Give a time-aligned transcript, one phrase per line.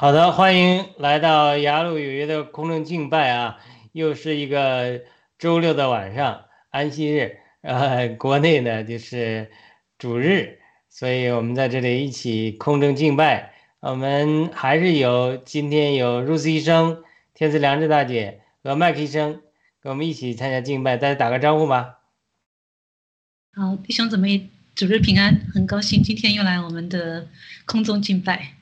[0.00, 3.58] 好的，欢迎来到雅鲁有约的空中敬拜啊！
[3.90, 5.02] 又是一个
[5.40, 9.50] 周六的晚上，安息日，呃，国内呢就是
[9.98, 13.52] 主日，所以我们在这里一起空中敬拜。
[13.80, 17.02] 我们还是有今天有 Rose 医生、
[17.34, 19.42] 天赐良知大姐和麦克医生
[19.80, 21.98] 跟我们一起参加敬拜，大家打个招呼吧。
[23.52, 27.26] 好，弟兄姊妹，主日平安，很高兴今天又来我们的
[27.66, 28.57] 空中敬拜。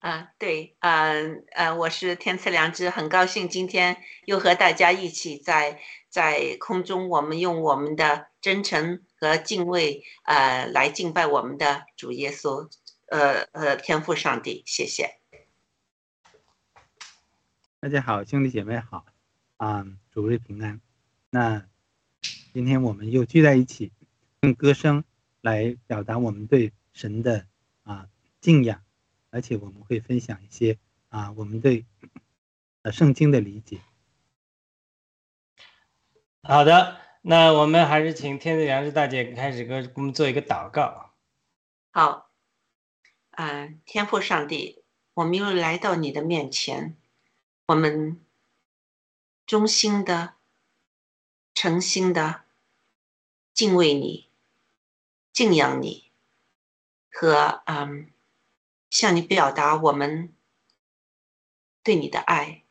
[0.00, 5.78] 啊，对，嗯呃，我是天赐良知，很高兴今天又和大家一起在
[6.08, 12.70] 在空中，我们用我们的真诚和敬畏，呃，来敬拜我们的主耶稣，
[13.08, 15.18] 呃呃，天父上帝，谢谢。
[17.80, 19.04] 大家好，兄弟姐妹好，
[19.58, 20.80] 啊，主日平安。
[21.28, 21.66] 那
[22.54, 23.92] 今天我们又聚在一起，
[24.40, 25.04] 用歌声
[25.42, 27.44] 来表达我们对神的
[27.82, 28.08] 啊
[28.40, 28.82] 敬仰。
[29.30, 31.86] 而且我们会分享一些啊，我们对
[32.82, 33.80] 呃圣经的理解。
[36.42, 41.14] 好的，那我们还是请天赐良知大姐开始给我们做一个祷告。
[41.92, 42.30] 好，
[43.32, 44.82] 嗯，天父上帝，
[45.14, 46.96] 我们又来到你的面前，
[47.66, 48.24] 我们
[49.46, 50.34] 衷心的、
[51.54, 52.44] 诚心的
[53.52, 54.28] 敬畏你、
[55.32, 56.10] 敬仰你
[57.12, 58.10] 和嗯。
[58.90, 60.32] 向你表达我们
[61.82, 62.62] 对你的爱，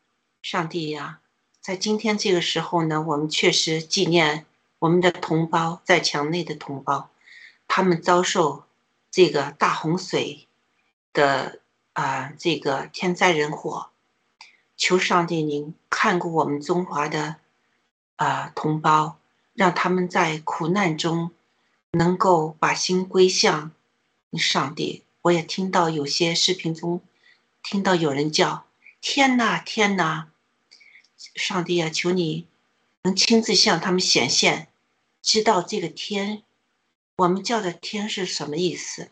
[0.42, 1.20] 上帝呀，
[1.60, 4.46] 在今天这个时候呢，我们确实纪念
[4.78, 7.10] 我们的同胞在墙内的同胞，
[7.66, 8.64] 他们遭受
[9.10, 10.46] 这个大洪水
[11.12, 11.60] 的
[11.94, 13.90] 啊这个天灾人祸，
[14.76, 17.36] 求上帝您看顾我们中华的
[18.16, 19.18] 啊同胞，
[19.54, 21.32] 让他们在苦难中
[21.92, 23.72] 能够把心归向
[24.34, 25.02] 上帝。
[25.22, 27.02] 我也听到有些视频中，
[27.62, 28.64] 听到有人叫
[29.02, 30.30] “天哪，天哪！”
[31.36, 32.46] 上帝啊，求你
[33.02, 34.68] 能亲自向他们显现，
[35.20, 36.42] 知道这个天，
[37.16, 39.10] 我们叫的天是什么意思。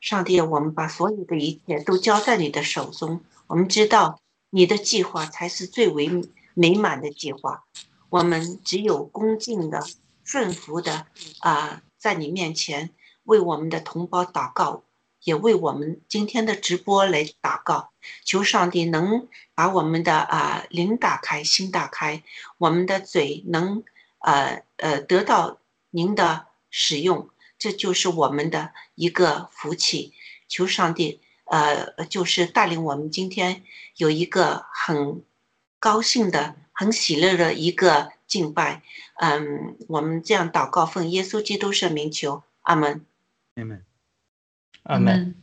[0.00, 3.20] 上帝，我们把所有的一切都交在你的手中。
[3.48, 6.08] 我们知道你的计划才是最为
[6.54, 7.64] 美满的计划。
[8.08, 9.84] 我们只有恭敬的、
[10.22, 11.08] 顺服的
[11.40, 12.90] 啊，在你面前
[13.24, 14.84] 为我们的同胞祷告。
[15.22, 17.90] 也为我们今天的直播来祷告，
[18.24, 22.22] 求上帝能把我们的啊灵打开，心打开，
[22.58, 23.82] 我们的嘴能
[24.18, 25.58] 呃呃得到
[25.90, 27.28] 您的使用，
[27.58, 30.14] 这就是我们的一个福气。
[30.46, 33.62] 求上帝呃就是带领我们今天
[33.96, 35.22] 有一个很
[35.78, 38.82] 高兴的、很喜乐的一个敬拜。
[39.16, 43.04] 嗯，我们这样祷告，奉耶稣基督圣名求，阿门，
[43.56, 43.87] 阿门。
[44.82, 45.34] 阿门。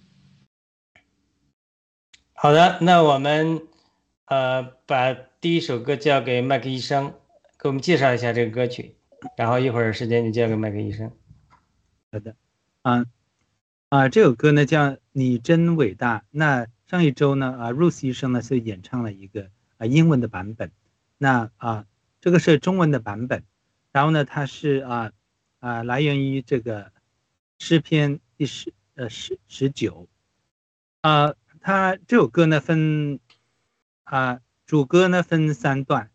[2.34, 3.62] 好的，那我们
[4.26, 7.14] 呃把第一首歌交给麦克医生，
[7.58, 8.96] 给我们介绍一下这个歌曲，
[9.38, 11.12] 然后一会儿时间就交给麦克医生。
[12.12, 12.36] 好的，
[12.82, 13.06] 啊
[13.90, 16.20] 啊，这首歌呢叫《你真伟大》。
[16.32, 20.72] 那上一周呢啊，Rose 医生呢是演唱了一个啊英文的版本，
[21.18, 21.86] 那啊
[22.20, 23.44] 这个是中文的版本，
[23.92, 25.12] 然后呢它是啊
[25.60, 26.92] 啊来源于这个
[27.60, 28.74] 诗篇第十。
[28.96, 30.08] 呃，十十九，
[31.02, 33.20] 啊，他这首歌呢分，
[34.06, 36.12] 啊，主歌呢分三段，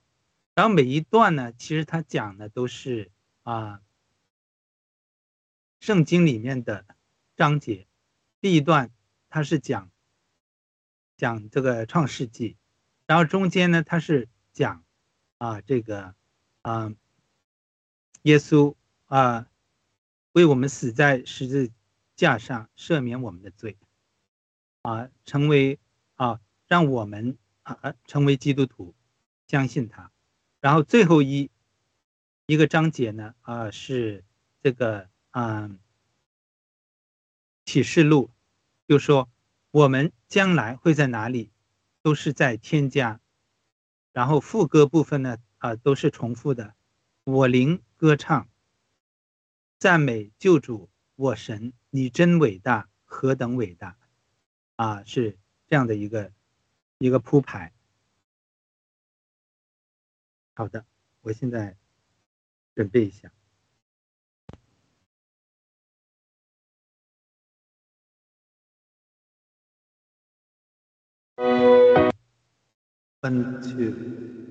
[0.55, 3.11] 然后每一段呢，其实他讲的都是
[3.43, 3.83] 啊，
[5.79, 6.87] 圣经里面的
[7.37, 7.87] 章节。
[8.41, 8.91] 第一段
[9.29, 9.91] 他是讲
[11.19, 12.57] 讲这个创世纪，
[13.05, 14.83] 然后中间呢他是讲
[15.37, 16.15] 啊这个
[16.63, 16.95] 啊
[18.23, 18.75] 耶稣
[19.05, 19.51] 啊
[20.33, 21.71] 为我们死在十字。
[22.21, 23.79] 架上赦免我们的罪，
[24.83, 25.79] 啊，成为
[26.17, 28.95] 啊，让我们啊成为基督徒，
[29.47, 30.13] 相信他。
[30.61, 31.51] 然后最后一
[32.45, 34.23] 一个章节呢，啊，是
[34.63, 35.79] 这个嗯
[37.65, 38.31] 启示录，
[38.87, 39.31] 就说
[39.71, 41.51] 我们将来会在哪里，
[42.03, 43.19] 都是在天家。
[44.13, 46.75] 然后副歌部分呢，啊，都是重复的。
[47.25, 48.47] 我灵歌唱，
[49.79, 50.91] 赞美救主。
[51.17, 53.99] 我神，你真伟大，何等伟大
[54.77, 55.03] 啊！
[55.05, 56.33] 是这样的一个
[56.99, 57.73] 一个铺排。
[60.55, 60.87] 好的，
[61.23, 61.77] 我现在
[62.77, 63.33] 准备一下。
[73.23, 73.91] One two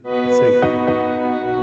[0.04, 1.59] three。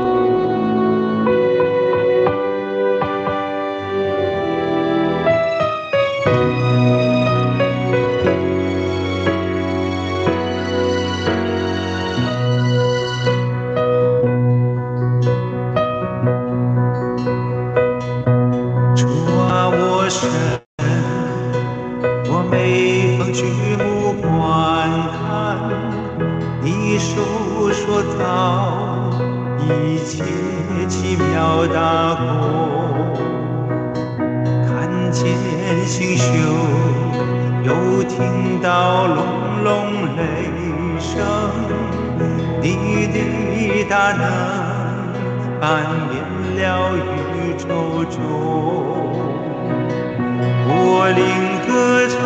[27.99, 28.21] 我造
[29.65, 30.21] 一切
[30.87, 32.29] 奇妙大功，
[34.67, 34.69] 看
[35.11, 35.25] 见
[35.87, 36.29] 星宿，
[37.65, 39.17] 又听到隆
[39.65, 40.21] 隆雷
[41.01, 41.25] 声，
[42.61, 43.17] 你的
[43.89, 44.21] 大能
[45.59, 45.65] 扮
[46.13, 46.15] 演
[46.61, 47.65] 了宇宙
[48.11, 48.15] 中。
[50.69, 51.25] 我灵
[51.67, 51.73] 歌
[52.13, 52.21] 唱，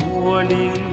[0.06, 0.83] 我领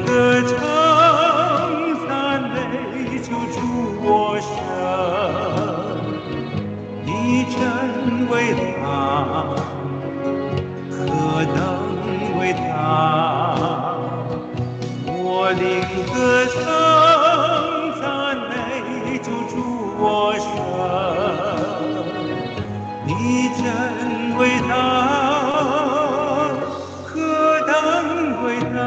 [23.20, 23.63] 你真
[24.38, 24.72] 伟大，
[27.03, 27.12] 何
[27.68, 27.70] 等
[28.46, 28.77] 伟大！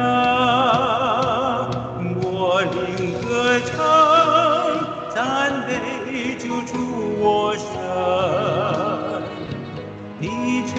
[2.22, 2.24] 我
[2.72, 2.72] 灵
[3.20, 3.28] 歌
[3.60, 3.72] 唱，
[5.14, 5.14] 赞
[5.66, 5.70] 美
[6.36, 6.72] 救主
[7.20, 7.22] 我
[7.54, 7.62] 神，
[10.18, 10.24] 你
[10.66, 10.74] 真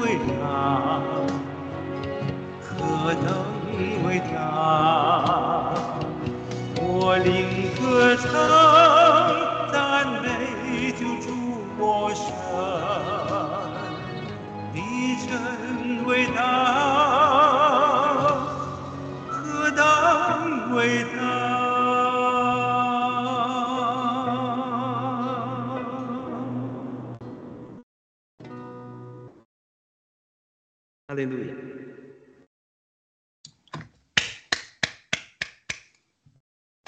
[0.00, 0.40] 伟大，
[2.62, 2.70] 何
[3.14, 3.26] 等
[4.06, 4.36] 伟大！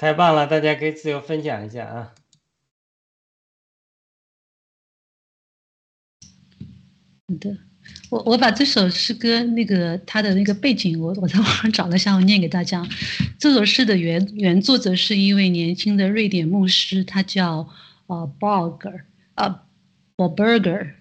[0.01, 2.15] 太棒了，大家可以自由分享一下啊。
[7.27, 7.55] 好的，
[8.09, 12.83] 我我把这首诗歌那个它的那个背景，我 我在网上找了一下，我念给大家。
[13.37, 17.69] 这首诗的原原作者是一位年轻的瑞典牧师，他叫
[18.07, 19.03] 呃 Borger
[19.35, 19.65] 啊
[20.17, 20.93] Boberger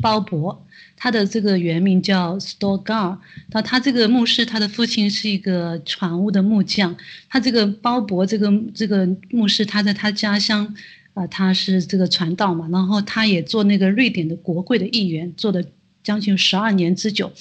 [0.00, 0.56] 鲍勃，
[0.96, 3.18] 他的这个原名叫 Storgar，。
[3.52, 6.96] 那他这个牧师，他的父亲是一个船坞的木匠。
[7.28, 10.74] 他这个鲍勃这个这个牧师，他在他家乡
[11.14, 15.64] 啊、他是这个传道嘛，然后他也做那个瑞典的国会的议员，做的
[16.04, 17.32] 将近十二年之久。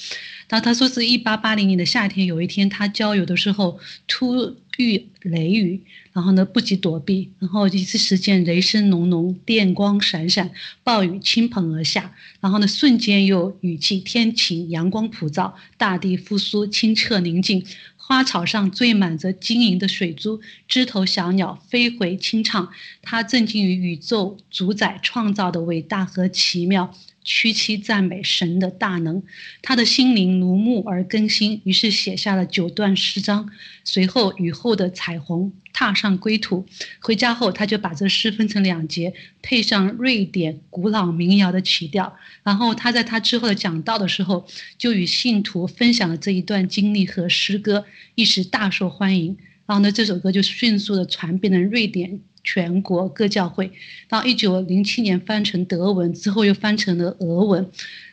[0.48, 5.82] 然后他说是一八八零年的夏天，有一天他郊游的时候突遇雷雨，
[6.14, 10.52] 然后呢不及躲避，然后一次时间雷声隆隆，电光闪闪，
[10.84, 17.66] 暴雨倾盆而下，然后呢瞬间又雨气天晴，阳光普照，大地复苏，清澈宁静。
[18.08, 22.70] 花草上缀满着晶莹的水珠，枝头小鸟飞回轻唱。
[23.02, 29.22] 它震惊于宇宙主宰创造的伟大和奇妙，屈膝赞美神的大能。
[29.62, 33.50] 他的心灵如木而更新，于是写下了九段诗章。
[33.84, 35.52] 随后雨后的彩虹。
[35.78, 36.66] 踏上归途，
[37.02, 42.16] 回家后他就把这诗分成两节，配上瑞典古老民谣的曲调。
[42.44, 47.84] 然后他在他之后的讲道的时候，就与信徒分享了这一段经历和诗歌，
[48.16, 49.36] 一时大受欢迎。
[49.66, 53.70] 然后呢，这首歌就迅速的传遍了瑞典全国各教会。
[54.08, 57.70] 到一九零七年翻成德文之后，又翻成了俄文。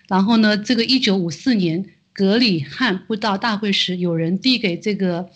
[0.09, 5.29] 然后呢，这个一九五四年格里汉布道大会时，有人递给这个。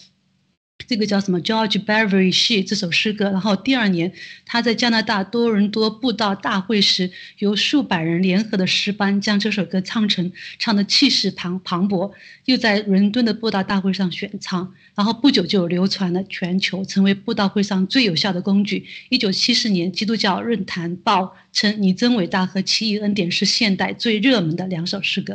[0.86, 4.12] 这个叫什么？George Beverly She 这首诗歌，然后第二年
[4.44, 12.12] 他在加拿大多伦多布道大会时，由数百人联合的诗班将这首歌唱成，唱的气势磅磅礴，
[12.44, 18.86] 又在伦敦的布道大会上选唱，然后不久就流传了全球，成为布道会上最有效的工具。
[19.08, 25.34] 一九七四年，《基督教论坛报》称“你真伟大”和“奇异恩典”是现代最热门的两首诗歌。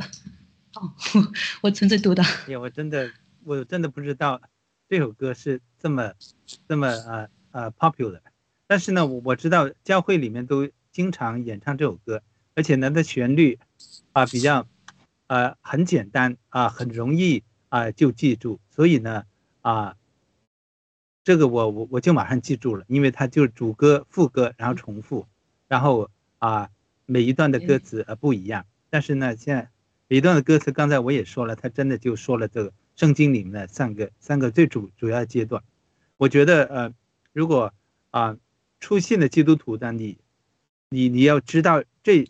[0.75, 0.93] 哦，
[1.61, 2.23] 我纯粹读的。
[2.23, 3.11] 哎呀，我真的，
[3.43, 4.39] 我真的不知道。
[4.91, 6.11] 这首歌是这么
[6.67, 8.19] 这么呃呃 popular，
[8.67, 12.21] 但是呢，我我知道教会里面都经常演唱这首歌，
[12.55, 13.57] 而且呢，它旋律
[14.11, 14.67] 啊比较
[15.27, 19.23] 呃很简单啊，很容易啊就记住，所以呢
[19.61, 19.95] 啊，
[21.23, 25.25] 这个我我我就马上记住了，因为它就是主歌副歌然后重复，
[25.69, 26.69] 然后啊
[27.05, 29.69] 每一段的歌词呃不一样，但是呢现在
[30.09, 32.73] 每一段的歌词刚才我也说了，他真的就说了这个。
[33.01, 35.63] 圣经里面的三个三个最主主要阶段，
[36.17, 36.93] 我觉得呃，
[37.33, 37.73] 如果
[38.11, 38.37] 啊
[38.79, 40.19] 出现的基督徒的你，
[40.89, 42.29] 你你要知道这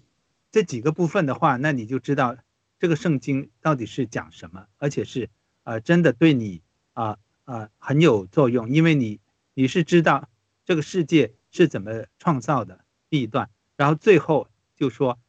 [0.49, 2.37] 这几个部分的话，那你就知道
[2.79, 5.29] 这个圣经到底是讲什么，而且是
[5.63, 6.61] 呃真的对你
[6.93, 9.19] 啊啊很有作用，因为你
[9.53, 10.29] 你是知道
[10.63, 14.47] 这个世界是怎么创造的第一段，然后最后
[14.77, 15.19] 就说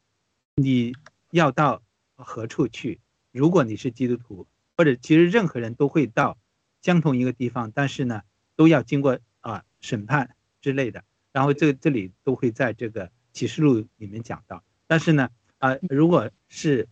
[0.55, 0.95] 你
[1.31, 1.83] 要到
[2.15, 3.01] 何处去，
[3.33, 4.47] 如果你是基督徒。
[4.75, 6.37] 或者其实任何人都会到
[6.81, 8.21] 相同一个地方，但是呢，
[8.55, 11.03] 都要经过啊审判之类的。
[11.31, 14.63] 然后这这里都会在这个启示录里面讲到。
[14.87, 16.87] 但是呢，啊，如果是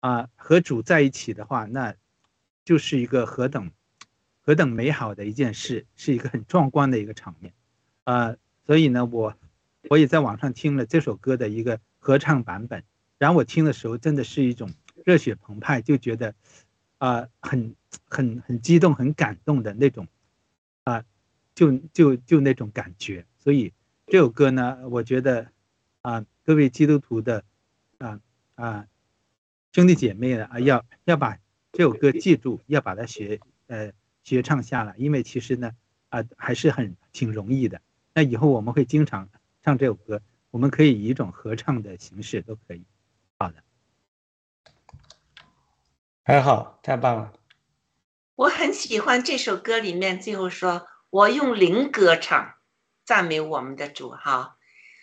[0.00, 1.94] 啊和主在一起的话，那
[2.64, 3.70] 就是一个何等
[4.40, 7.52] 何等美好的一件事，是一个很壮观的一个场面。
[8.04, 9.34] 啊，所以呢，我
[9.88, 12.84] 我也在网上听了这首歌的一个合唱版本，
[13.18, 14.72] 然后我听的时候真的是一种
[15.04, 16.34] 热血澎湃，就觉得。
[16.98, 17.74] 啊，很
[18.08, 20.06] 很很激动、很感动的那种，
[20.84, 21.04] 啊，
[21.54, 23.26] 就就就那种感觉。
[23.38, 23.72] 所以
[24.06, 25.50] 这首歌呢，我觉得
[26.02, 27.44] 啊，各位基督徒的
[27.98, 28.20] 啊
[28.54, 28.86] 啊
[29.72, 31.38] 兄弟姐妹呢啊，要要把
[31.72, 35.72] 这首歌记住，要把它学呃学唱下来，因为其实呢
[36.08, 37.80] 啊还是很挺容易的。
[38.14, 39.28] 那以后我们会经常
[39.62, 42.84] 唱这首歌，我们可以以一种合唱的形式都可以。
[43.36, 43.62] 好的。
[46.26, 47.34] 很好，太棒了！
[48.34, 52.54] 我很喜欢这首歌里面最后说：“我用灵歌唱，
[53.04, 54.56] 赞美我们的主。”哈，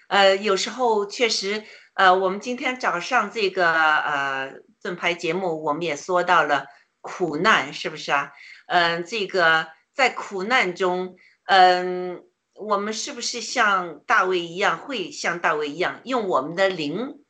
[0.08, 1.64] 呃，有时候确实，
[1.94, 4.52] 呃，我们今天早上这个呃
[4.82, 6.66] 盾牌节目，我们也说到了
[7.02, 8.32] 苦难，是不是啊？
[8.66, 12.24] 嗯，这个在苦难中，嗯，
[12.56, 17.24] 我们是不是像大卫一样，会像大卫一样，用我们的灵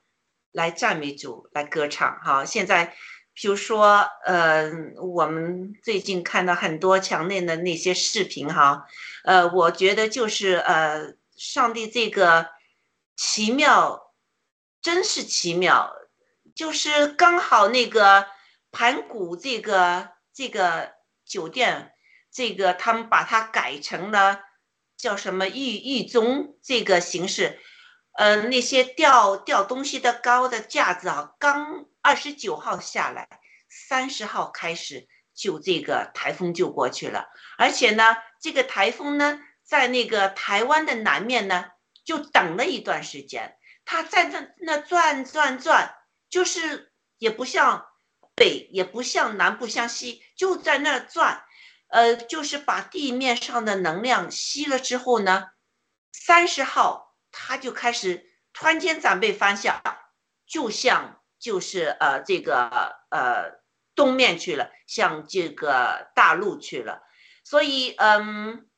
[0.53, 2.21] 来赞美主，来歌唱？
[2.23, 2.95] 哈，现在。
[3.33, 4.69] 比如说，呃，
[5.01, 8.85] 我们最近看到很多墙内的那些视频，哈，
[9.23, 12.49] 呃，我觉得就是呃，上帝这个
[13.15, 14.13] 奇妙，
[14.81, 15.91] 真是奇妙，
[16.53, 18.27] 就是刚好那个
[18.69, 20.91] 盘古这个这个
[21.25, 21.93] 酒店，
[22.31, 24.41] 这个他们把它改成了
[24.97, 27.57] 叫什么狱狱中这个形式，
[28.17, 31.85] 呃，那些吊吊东西的高的架子啊，刚。
[32.01, 33.27] 二十九号下来，
[33.69, 41.65] 三十号开始就这个台风就过去了，而且呢，这个台风呢，在那个台湾的南面呢，
[42.03, 45.95] 就等了一段时间，它在那那转转转，
[46.29, 47.85] 就是也不像
[48.35, 51.45] 北，也不像南，不像西，就在那转，
[51.89, 55.51] 呃，就是把地面上的能量吸了之后呢，
[56.11, 59.81] 三十号它就开始突然间转背方向，
[60.47, 61.20] 就像。
[61.41, 62.69] 就是呃这个
[63.09, 63.59] 呃
[63.95, 67.01] 东面去了，向这个大陆去了。
[67.43, 68.69] 所以嗯，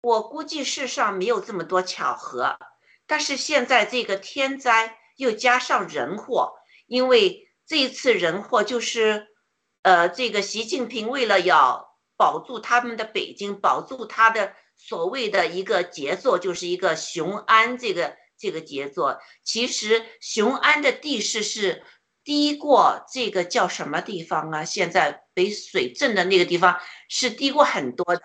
[0.00, 2.56] 我估计世上没有这么多巧合，
[3.06, 6.54] 但是现在这个天灾又加上人祸，
[6.86, 9.26] 因为这一次人祸就是
[9.82, 14.54] 呃这个习近平为了要保住他们的北京，保住他的。
[14.82, 19.20] 所谓的一个杰作，就是一个雄安这个这个杰作。
[19.44, 21.84] 其实雄安的地势是
[22.24, 24.64] 低过这个叫什么地方啊？
[24.64, 28.22] 现在北水镇的那个地方是低过很多的。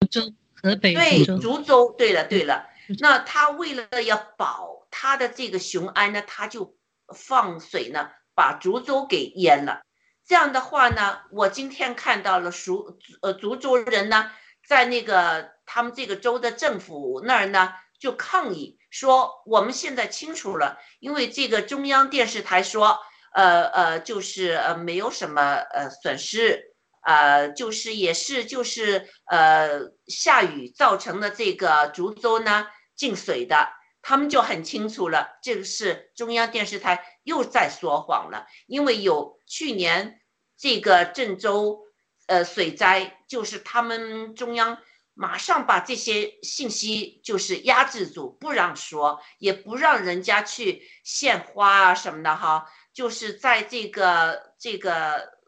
[0.00, 0.20] 滁州，
[0.54, 1.94] 河北对，滁州。
[1.96, 2.68] 对了对了，
[3.00, 6.76] 那他为了要保他的这个雄安呢，他就
[7.16, 9.80] 放水呢，把滁州给淹了。
[10.26, 14.30] 这样的话呢，我今天看到了滁呃滁州人呢，
[14.68, 15.50] 在那个。
[15.64, 23.00] 他们这个州的政府那儿呢，就抗议说，我们现在清楚了，因为这个中央电视台说，
[23.32, 33.70] 呃呃，就是呃没有什么呃损失，呃就是也是就是呃下雨造成的这个滁州呢进水的，
[34.02, 40.20] 他们就很清楚了，这个是中央电视台又在说谎了，因为有去年
[40.58, 41.80] 这个郑州
[42.26, 44.76] 呃水灾，就是他们中央。
[45.14, 52.66] 马上把这些信息就是压制住，不让说，也不让人家去献花啊什么的哈。
[52.92, 55.38] 就是在这个这个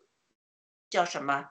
[0.90, 1.46] 叫什么，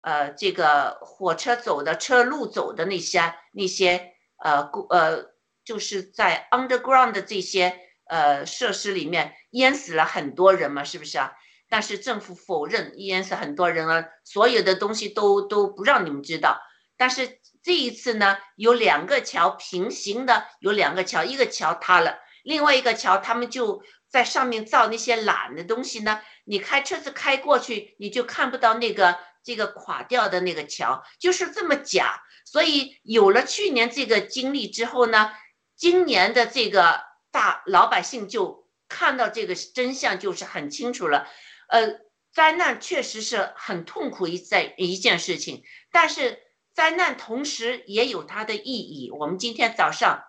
[0.00, 11.32] 呃，这个火车走的车路走的那些那些呃呃，就是在 underground 的这些呃设施里面淹死了很多人嘛，是不是啊？
[11.68, 16.60] 但是政府否认淹死很多人了，所有的东西都都不让你们知道。
[16.98, 26.20] 但是这一次呢，有两个桥平行的，有两个桥，一个桥塌了，另外一个桥他们就在上面造那些缆的东西呢。
[26.44, 32.20] 你开车子开过去，你就看不到那个这个垮掉的那个桥，就是这么假。
[32.44, 35.30] 所以有了去年这个经历之后呢，
[35.76, 41.28] 今年的这个大老百姓就看到这个真相，就是很清楚了。
[41.68, 42.00] 呃，
[42.32, 46.47] 灾难确实是很痛苦一在一件事情，但是。
[46.78, 49.10] 灾难同时也有它的意义。
[49.10, 50.22] 我们今天早上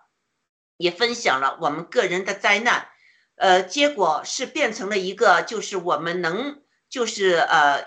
[0.76, 2.88] 也分享了我们个人的灾难，
[3.36, 7.86] 呃，结果是变成了一个，就是我们能，就是呃，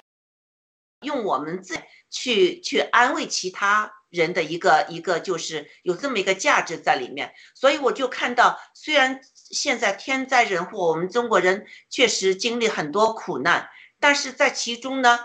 [1.01, 1.77] 用我们自
[2.09, 7.33] 去去安慰其他人的一个一个，就是有这么一个价值在里面。
[7.53, 15.19] 所以我就看到，虽然现在天灾人祸，我们中国人确实经历很多苦难，但是在其中呢，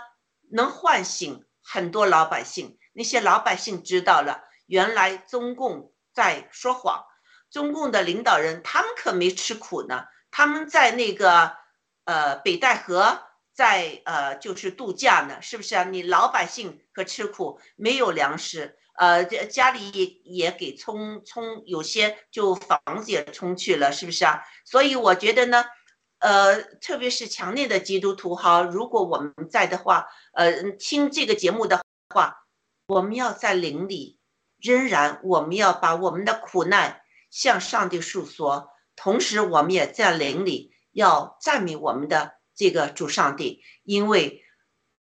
[0.51, 2.75] 能唤醒很多老百姓。
[2.99, 7.05] 那些老百姓知道了，原来中共在说谎，
[7.49, 11.55] 中共的领导人他们可没吃苦呢，他们在那个
[12.03, 13.21] 呃北戴河
[13.53, 15.85] 在呃就是度假呢，是不是啊？
[15.85, 24.43] 你老百姓可吃苦，没有粮食，呃家里也也给冲冲，有些就房子也冲去了，是不是啊？
[24.65, 25.63] 所以我觉得呢，
[26.19, 31.81] 呃，特别是强烈的基督徒哈，如果我们在的话，呃，听这个节目的
[32.13, 32.35] 话。
[32.89, 34.17] 我们要在灵里，
[34.57, 44.43] 仍然我们要把我们的苦难向上帝诉说，同时我们也在灵里要赞美我们的这个主上帝，因为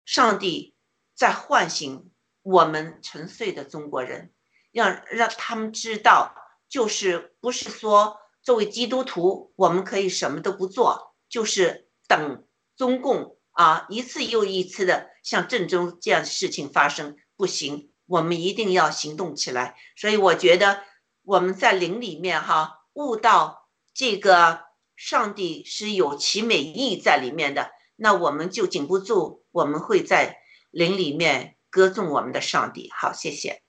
[0.05, 0.77] 上帝
[1.13, 2.09] 在唤醒
[2.41, 4.31] 我们沉睡的中国人，
[4.71, 6.33] 让让他们知道，
[6.69, 17.17] 就是不是说作为基督徒我们可以什么都不做，就是等中共啊一次又一次的像郑州这样的事情发生。
[17.35, 19.75] 不行，我们一定要行动起来。
[19.95, 20.81] 所以我觉得
[21.23, 24.65] 我们在灵里面哈悟到这个
[24.95, 30.39] 上帝是有其美意在里面的，那我们就禁不住，我们会在
[30.71, 32.91] 灵里面歌颂我们的上帝。
[32.95, 33.61] 好，谢谢。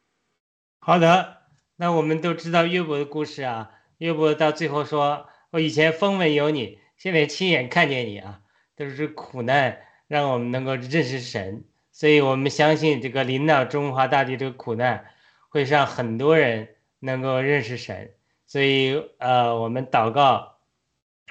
[0.78, 1.38] 好的，
[1.76, 3.70] 那我们都知道约伯的故事啊。
[3.98, 8.40] 约伯到最后说：“我以前风闻有你，现在亲眼看见你啊，
[8.76, 15.04] 都是苦难让我们能够认识神。”所以我们相信这个领导中华大地这个苦难，
[15.48, 18.10] 会让很多人能够认识神。
[18.46, 20.56] 所以呃，我们祷告，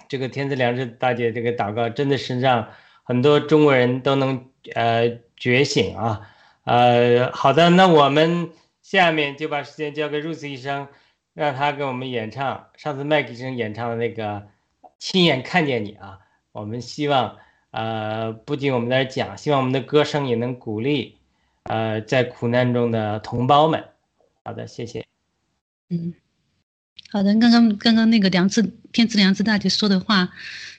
[0.07, 2.69] 这个天赐良知大姐这个祷告，真的是让
[3.03, 6.29] 很多中国人都能呃觉醒啊。
[6.63, 8.49] 呃，好的，那我们
[8.81, 10.87] 下面就把时间交给 Rose 医生，
[11.33, 14.47] 让他给我们演唱上次麦医生演唱的那个
[14.97, 16.19] 亲眼看见你啊。
[16.53, 17.37] 我们希望。
[17.73, 21.17] 呃，不仅我们在讲，希望我们的歌声也能鼓励，
[21.63, 23.83] 呃，在苦难中的同胞们。
[24.43, 25.03] 好的，谢谢。
[25.89, 26.13] 嗯，
[27.09, 27.33] 好的。
[27.39, 30.29] 刚刚刚刚那个良知天赐良知大姐说的话，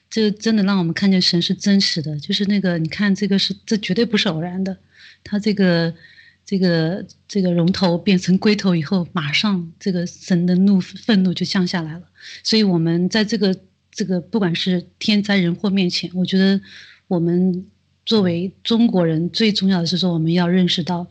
[0.09, 4.79] 这真的让我们看见神是真实的，就是那个你看这个是这绝对不是偶然的，
[5.25, 5.93] 他这个
[6.47, 12.03] 这个这个龙头变成龟头以后，马上这个神的怒愤怒就降下来了。
[12.45, 13.57] 所以，我们在这个
[13.95, 16.61] 这个不管是天灾人祸面前，我觉得
[17.07, 17.65] 我们
[18.05, 21.07] 作为中国人最重要的是说，我们要认识到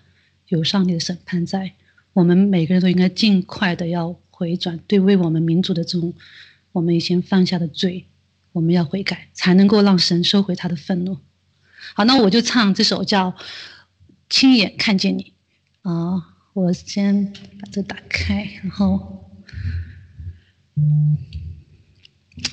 [0.50, 1.72] 有上帝的审判在，
[2.12, 6.14] 我们每个人都应该尽快的要回转，对为我们民族的这种
[6.74, 8.06] 我们以前犯下的罪，
[8.52, 11.18] 我们要悔改，才能够让神收回他的愤怒。
[11.96, 13.32] 好，那我就唱这首叫
[14.30, 15.34] 《亲眼看见你》
[15.90, 19.32] 啊，我先把这打开，然后。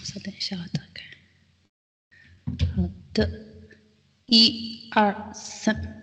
[0.05, 1.05] 稍等一下，我打开。
[2.76, 3.31] 好的，
[4.26, 5.99] 一二三。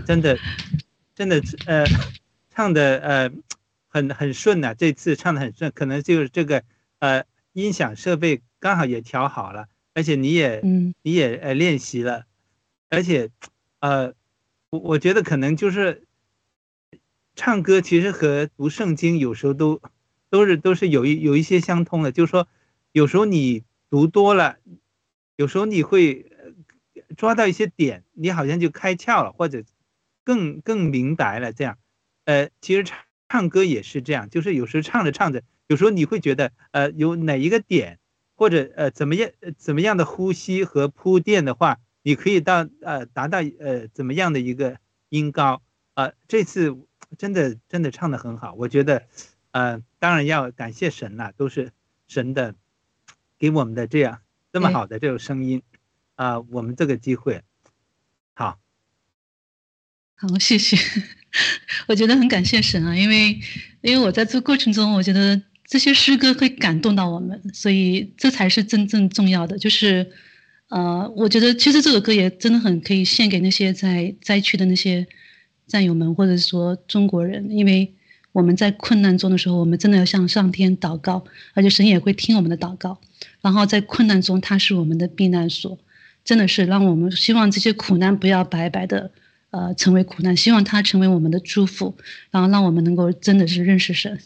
[0.00, 0.38] 真的，
[1.14, 1.84] 真的，呃，
[2.50, 3.30] 唱的呃
[3.88, 6.62] 很很顺呐、这次唱的很顺，可能就是这个
[6.98, 10.92] 呃音响设备刚好也调好了，而且你也嗯。
[11.02, 12.26] 你也呃练习了，
[12.88, 13.30] 而且
[13.78, 14.12] 呃
[14.70, 16.02] 我我觉得可能就是
[17.36, 19.80] 唱歌其实和读圣经有时候都
[20.30, 22.48] 都是都是有一有一些相通的，就是说
[22.90, 24.56] 有时候你读多了，
[25.36, 26.26] 有时候你会
[26.96, 29.62] 呃抓到一些点，你好像就开窍了，或者
[30.26, 31.78] 更更明白了这样。
[32.24, 38.00] 呃，其实唱唱歌也是这样，就是有时候唱着唱着，有时候你会觉得呃有哪一个点
[38.34, 45.62] 或者呃怎么样呃怎么样的呼吸和铺垫的话，你可以到呃达到呃怎么样的一个音高
[45.94, 46.76] 啊、呃这次
[47.16, 49.06] 真的真的唱的很好，我觉得
[49.52, 51.70] 呃当然要感谢神啦，都是
[52.08, 52.56] 神的
[53.38, 54.20] 给我们的这样
[54.52, 55.62] 这么好的这种声音
[56.16, 57.45] 啊、我们这个机会好。
[60.18, 60.76] 好，谢谢。
[61.86, 63.38] 我觉得很感谢神啊，因为
[63.82, 69.58] 因为我在这过程中，我觉得这些诗歌会感动到我们，所以这才是真正重要的。
[69.58, 70.10] 就是
[70.68, 75.06] 呃，我觉得其实这首歌也真的很可以献给那些在灾区的那些
[75.66, 77.92] 战友们，或者说中国人，因为
[78.32, 82.98] 我们在困难中的时候，我们真的要向上天祷告，而且神也会听我们的祷告。
[83.42, 85.78] 然后在困难中，他是我们的避难所，
[86.24, 89.10] 真的是让我们希望这些苦难不要白白的。
[89.50, 91.96] 呃，成为苦难，希望它成为我们的祝福，
[92.30, 94.20] 然后让我们能够真的是认识神。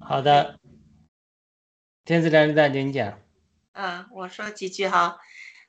[0.00, 0.58] 好的，
[2.04, 3.18] 天赐长大请讲。
[3.72, 5.18] 嗯，我说几句哈。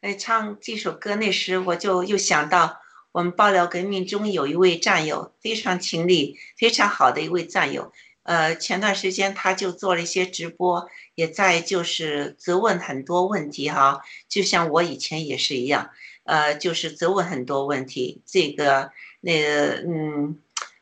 [0.02, 2.80] 哎，唱这首歌那时，我就又想到
[3.12, 7.92] 我们爆料革命中有一位战友，非常勤力、非常好的一位战友。
[8.24, 15.92] 呃，前段时间他就做了一些直播，也在就是责问很多问题哈，就像我以前也是一样，
[16.26, 18.22] 呃，就是责问很多问题。
[18.26, 20.40] 这个那个嗯。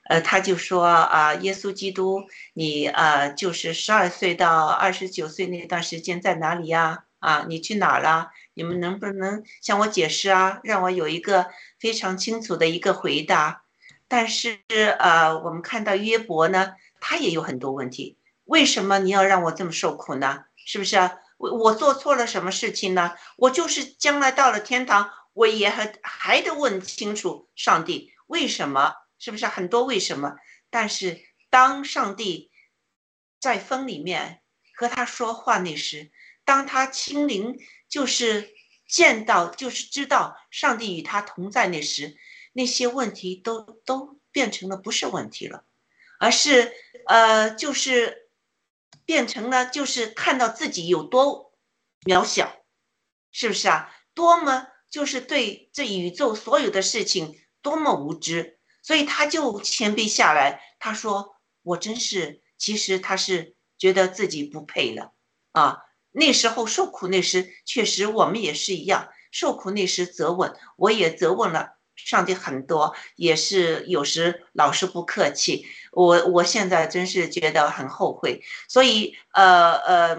[0.10, 7.06] 呃，他就说啊，耶稣基督，你呃，就是十二岁到二十九岁那段时间在哪里呀？
[7.20, 8.32] 啊，你去哪儿了？
[8.54, 10.60] 你们能不能向我解释啊？
[10.62, 11.48] 让我有一个
[11.80, 13.64] 非常清楚的一个回答。
[14.10, 14.60] 但是
[15.00, 18.18] 呃，我们看到约伯呢，他也有很多问题。
[18.44, 20.44] 为什么你要让我这么受苦呢？
[20.66, 21.14] 是不是啊？
[21.38, 23.14] 我我做错了什么事情呢？
[23.38, 28.96] 我就是将来到了天堂，我也还还得问清楚上帝为什么。
[29.20, 30.36] 是不是很多为什么？
[30.70, 32.52] 但是当上帝
[33.40, 34.42] 在风里面
[34.76, 36.12] 和他说话那时，
[36.44, 38.54] 当他亲临，就是
[38.86, 42.18] 见到，就是知道上帝与他同在那时，
[42.52, 45.64] 那些问题都都变成了不是问题了，
[46.20, 46.74] 而是
[47.08, 48.30] 呃，就是
[49.06, 51.54] 变成了就是看到自己有多
[52.02, 52.66] 渺小，
[53.32, 53.96] 是不是啊？
[54.14, 58.60] 多么就是对这宇宙所有的事情多么无知。
[58.84, 65.14] 所以他就谦卑下来，他说：“我真是，其实他是觉得自己不配了
[65.54, 65.80] 啊。
[66.12, 75.66] 那时候受苦那时，确实我们也是一样，受苦那时责问，我也责问了上帝很多，也是有时老是不客气。
[75.92, 78.44] 我我现在真是觉得很后悔。
[78.68, 80.18] 所以，呃呃，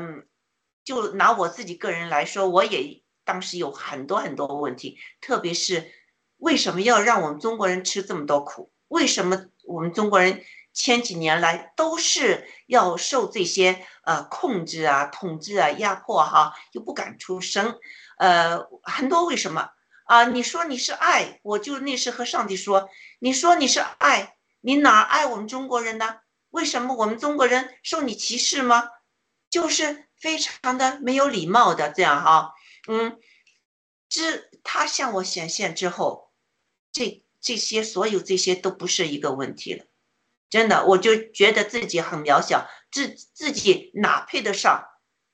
[0.82, 5.92] 就拿我自己个人来说，我也当时有很多很多问题，特别是。”
[6.38, 8.70] 为什么要让我们中国人吃这么多苦？
[8.88, 17.78] 为什么我们中国人千几年来都是要受这些呃控制啊、统治啊、压迫哈，又不敢出声？
[18.18, 19.70] 呃，很多为什么
[20.04, 20.24] 啊？
[20.24, 26.16] 你说你是爱，我就那时和上帝说，你说你是爱，你哪爱我们中国人呢？
[26.50, 28.90] 为什么我们中国人受你歧视吗？
[29.48, 32.52] 就是非常的没有礼貌的这样哈，
[32.88, 33.18] 嗯，
[34.08, 36.24] 这他向我显现之后。
[36.92, 39.84] 这这些所有这些都不是一个问题了，
[40.48, 44.86] 真的，我就觉得自己很渺小，自自己哪配得上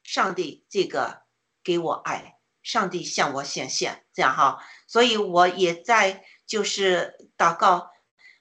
[0.03, 1.21] 上帝这个
[1.63, 7.91] 给我爱，上帝向我显现，这样哈，所以我也在就是祷告，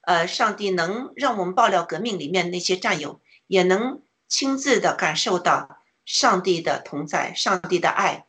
[0.04, 8.29] 呃，上帝能让我们爆料革命里面那些战友也能亲自的感受到上帝的同在，上帝的爱，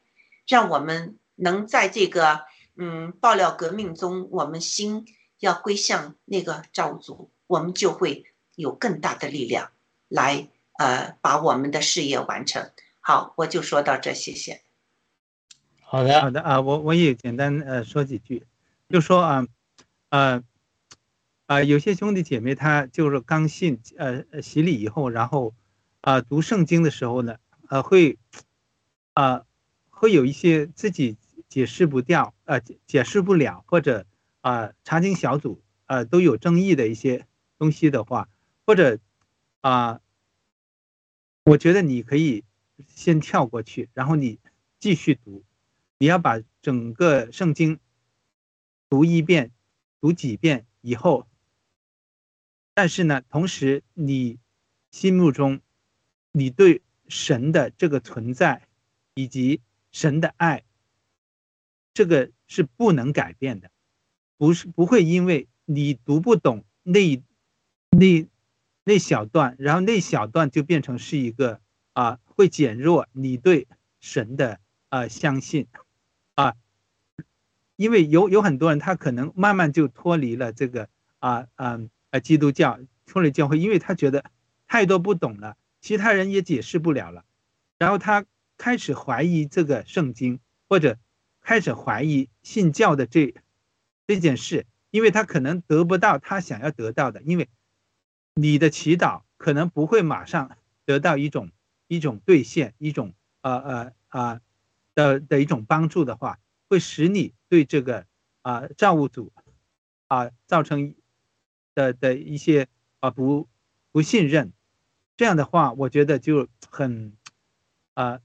[0.50, 2.42] 让我们能在这个。
[2.82, 5.04] 嗯，爆料革命中，我们心
[5.38, 9.70] 要归向那个造物主，我们就会有更大的力量
[10.08, 12.70] 来呃把我们的事业完成。
[13.00, 14.62] 好，我就说到这，谢谢。
[15.82, 18.46] 好的，好的啊，我我也简单呃说几句，
[18.88, 19.46] 就说啊，
[20.08, 20.42] 呃，
[21.46, 25.52] 啊有些兄弟姐妹他就是刚信呃洗礼以后，然后
[26.00, 27.36] 啊读圣经的时候呢，
[27.68, 28.16] 呃会
[29.12, 29.42] 啊
[30.00, 31.18] 会有一些自己
[31.50, 34.06] 解释不掉，呃，解释不了，或者
[34.40, 37.26] 啊，查经小组呃都有争议的一些
[37.58, 38.30] 东西的话，
[38.64, 38.98] 或者
[39.60, 40.00] 啊，
[41.44, 42.44] 我觉得你可以
[42.88, 44.38] 先跳过去，然后你
[44.78, 45.44] 继续读，
[45.98, 47.78] 你要把整个圣经
[48.88, 49.50] 读一遍，
[50.00, 51.28] 读几遍以后，
[52.72, 54.38] 但是呢，同时你
[54.90, 55.60] 心目中
[56.32, 58.66] 你对神的这个存在
[59.12, 59.60] 以及
[59.92, 60.62] 神的爱，
[61.92, 63.70] 这个是不能改变的，
[64.36, 67.20] 不是不会因为你读不懂那
[67.90, 68.26] 那
[68.84, 71.60] 那小段，然后那小段就变成是一个
[71.92, 73.66] 啊，会减弱你对
[73.98, 75.66] 神的啊相信
[76.34, 76.54] 啊，
[77.76, 84.24] 因为有有很多人他可能慢慢就脱离了这个啊啊啊基督教脱离教会，因为他觉得
[84.68, 87.24] 太多不懂了，其他人也解释不了了，
[87.78, 88.24] 然后他。
[88.60, 90.98] 开始怀疑这个圣经，或者
[91.40, 93.34] 开始怀疑信教的这
[94.06, 97.48] 这件事，因为他可能得不到他想要得到的，因为
[98.34, 101.50] 你的祈祷可能不会马上得到一种
[101.86, 104.40] 一种兑现，一种呃呃啊
[104.94, 108.04] 的的一种帮助的话，会使你对这个
[108.42, 109.32] 啊造物主
[110.08, 110.94] 啊造成
[111.74, 112.68] 的的一些
[112.98, 113.48] 啊不
[113.90, 114.52] 不信任，
[115.16, 117.14] 这样的话，我觉得就很
[117.94, 118.20] 啊。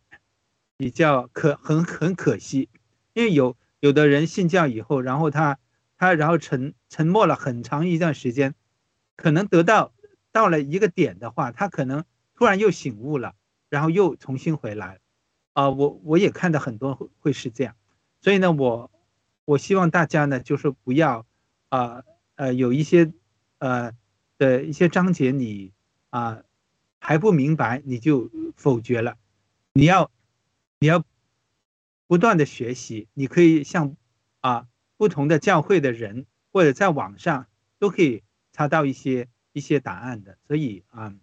[0.78, 2.69] 比较可很很可惜，
[3.13, 5.57] 因为有有的人信教以后，然后他
[5.97, 8.55] 他然后沉沉默了很长一段时间，
[9.15, 9.93] 可能得到
[10.32, 12.03] 到了一个点的话，他可能
[12.36, 13.36] 突然又醒悟了，
[13.69, 14.99] 然后又重新回来，
[15.53, 17.76] 啊，我我也看到很多会会是这样，
[18.19, 18.91] 所以呢，我
[19.45, 21.26] 我希望大家呢就是不要
[21.69, 22.03] 啊
[22.36, 23.13] 呃有一些
[23.59, 23.93] 呃
[24.38, 25.71] 的一些章节你
[26.09, 26.41] 啊
[26.99, 29.15] 还不明白你就否决了，
[29.71, 30.11] 你要。
[30.86, 31.04] 你要
[32.06, 33.98] 不断的学习，你可以向
[34.42, 34.68] 啊
[34.98, 37.48] 不同的教会的人，或者在网上
[37.80, 38.22] 都可以
[38.54, 40.38] 查到一些一些答案的。
[40.48, 41.16] 所以啊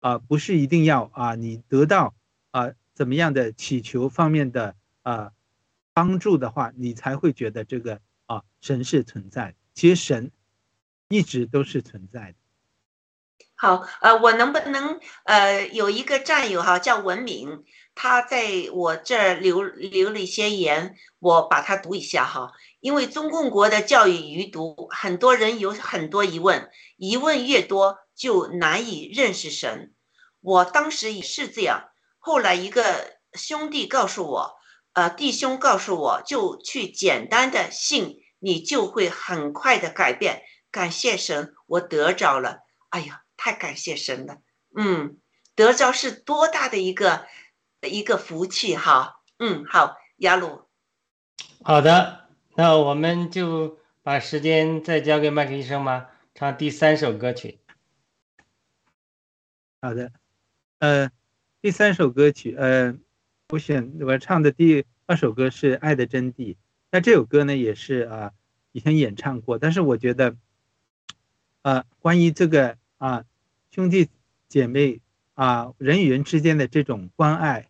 [0.00, 2.12] 啊不是一定要啊你得到
[2.50, 5.30] 啊怎么样的祈求方面的啊
[5.92, 9.54] 帮助的话，你才会觉得这个啊神是存在。
[9.74, 10.32] 其实神
[11.06, 12.34] 一直都是存在的。
[13.56, 17.64] 好，呃，我能不能呃有一个战友哈叫文明？
[17.94, 22.52] 他在我这儿留留了一些言，我把它读一下哈。
[22.80, 29.94] 因为中共国的教育余毒，很多人有很多疑问，疑问越多就难以认识神。
[30.40, 31.88] 我当时也是这样，
[32.18, 34.56] 后来一个兄弟告诉我，
[34.92, 40.42] 呃，弟兄告诉我就去简单的信，你就会很快的改变。
[40.70, 42.58] 感谢神，我得着了。
[42.90, 44.38] 哎呀，太感谢神了。
[44.76, 45.18] 嗯，
[45.54, 47.26] 得着是多大的一个。
[47.88, 50.62] 一个福气哈，嗯，好，雅鲁，
[51.62, 57.58] 好的，那我们就把时间再交给麦克医生吧，唱第三首歌曲。
[59.80, 60.12] 好的，
[60.78, 61.10] 呃，
[61.60, 62.96] 第三首歌曲，呃，
[63.48, 66.54] 我选我唱的第二首歌是《爱的真谛》，
[66.90, 68.32] 那这首歌呢也是啊
[68.72, 70.36] 以前演唱过，但是我觉得，
[71.62, 73.24] 呃，关于这个啊
[73.70, 74.08] 兄弟
[74.48, 75.00] 姐妹
[75.34, 77.68] 啊人与人之间的这种关爱。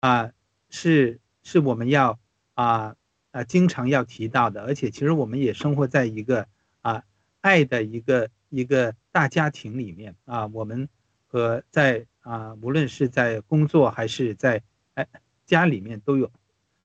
[0.00, 0.32] 啊，
[0.70, 2.18] 是是我们要
[2.54, 2.96] 啊
[3.32, 6.46] 啊经常要提到的，而且其实我们也生活在一个
[6.80, 7.04] 啊
[7.42, 10.88] 爱的一个一个大家庭里面啊，我们
[11.26, 14.62] 和在啊无论是在工作还是在
[14.94, 15.06] 哎
[15.44, 16.32] 家里面都有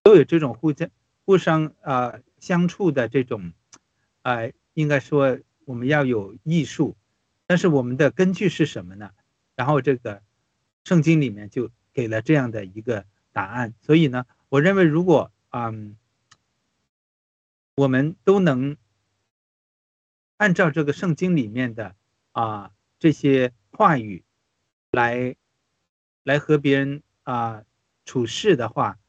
[0.04, 0.90] 都有这种互相
[1.24, 3.54] 互相啊相处的这种
[4.24, 6.98] 哎，应该说我们要有艺术，
[7.48, 9.12] 但是我们的根据是什么呢？
[9.56, 10.22] 然后这个
[10.84, 11.72] 圣经里面就。
[11.96, 15.98] 给了这样的一个答案，所以呢，我认为如果嗯，
[17.76, 18.76] 我们都能
[20.36, 21.96] 按照这个圣经里面的
[22.34, 24.26] 啊这些话语
[24.92, 25.38] 来
[26.24, 27.64] 来和别人啊
[28.04, 29.00] 处事的话，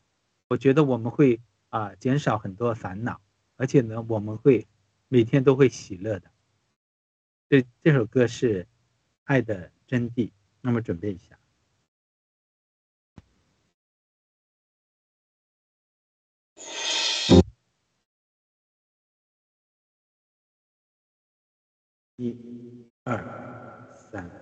[0.46, 3.20] 我觉得我们会啊减少很多烦恼，
[3.56, 4.68] 而且呢，我们会
[5.08, 6.30] 每天都会喜乐的。
[7.48, 8.62] 这这首歌是
[9.24, 10.28] 《爱的真谛》，
[10.60, 11.36] 那么准备一下。
[22.16, 22.34] 一、
[23.04, 23.22] 二、
[24.10, 24.32] 三。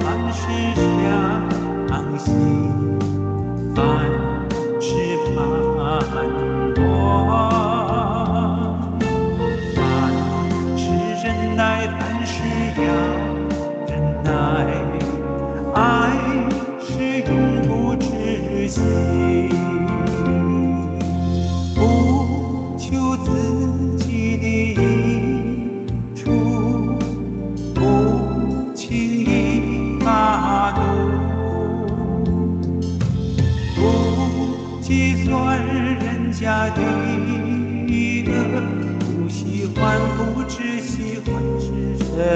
[0.00, 0.42] 凡事
[1.88, 2.32] 相信，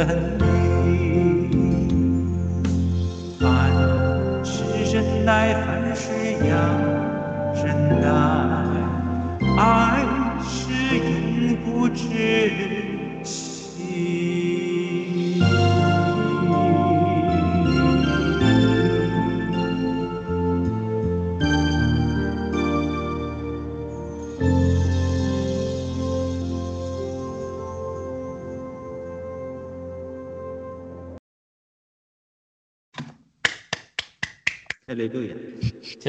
[0.05, 0.44] 恨你。
[3.40, 3.44] 凡
[4.44, 5.55] 事忍耐，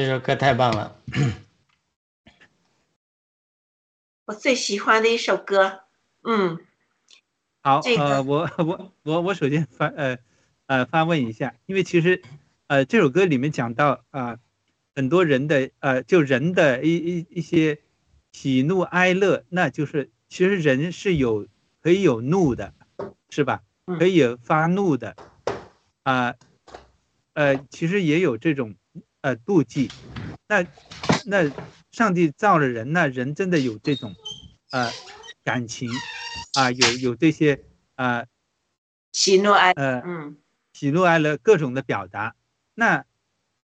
[0.00, 0.96] 这首歌太棒了。
[4.24, 5.80] 我最喜欢的一首歌，
[6.22, 6.58] 嗯，
[7.62, 8.02] 好，这个。
[8.02, 10.16] 呃，我我我我首先发呃
[10.64, 12.22] 呃发问一下，因为其实
[12.68, 14.38] 呃这首歌里面讲到啊、
[14.94, 17.78] 很多人的呃就人的一一一些
[18.32, 21.46] 喜怒哀乐，那就是其实人是有
[21.82, 22.72] 可以有怒的，
[23.28, 23.60] 是吧？
[23.84, 23.98] 嗯。
[23.98, 25.14] 可以发怒的，
[26.04, 26.36] 啊
[27.34, 28.76] 呃其实也有这种
[29.22, 29.88] 呃妒忌，
[30.48, 30.66] 那
[31.24, 31.52] 那
[31.92, 34.14] 上帝造了人，那人真的有这种
[34.70, 34.90] 呃
[35.44, 35.88] 感情
[36.52, 37.64] 啊、有有这些
[37.94, 38.26] 啊
[39.12, 40.36] 喜怒哀，呃嗯。
[40.72, 42.36] 喜怒哀乐各种的表达，
[42.74, 43.04] 那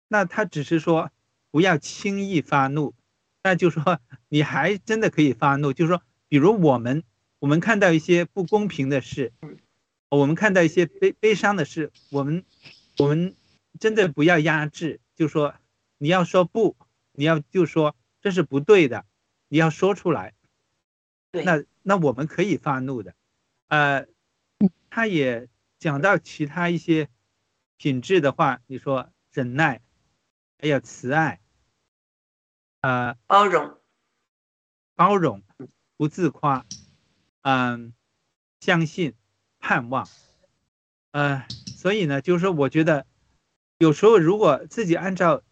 [0.09, 1.11] 那他只是说
[1.51, 2.95] 不要轻易发怒，
[3.45, 7.05] 那就说你还真的可以发怒，就是说，比如我们
[7.38, 9.32] 我们看到一些不公平的事，
[10.09, 12.45] 我们看到一些悲悲伤的事，我们
[12.99, 13.34] 我们
[13.78, 15.55] 真的不要压制，就说
[15.99, 16.79] 你要说不，
[17.12, 19.05] 你要就说这是不对的，
[19.49, 20.33] 你要说出来。
[21.31, 21.45] 对。
[21.45, 23.14] 那那我们可以发怒的，
[23.68, 24.07] 呃，
[24.89, 27.11] 他也讲到其他一些
[27.77, 29.83] 品质的话，你说忍耐，
[30.59, 31.43] 还有慈爱，
[32.81, 33.79] 呃，包容，
[34.95, 35.43] 包容，
[35.99, 36.64] 不自夸，
[37.43, 37.93] 嗯、
[38.61, 39.14] 相信，
[39.59, 40.09] 盼望，
[41.11, 41.47] 呃，
[41.77, 43.07] 所以呢，就是说，我觉得
[43.81, 45.43] 有时候如果自己按照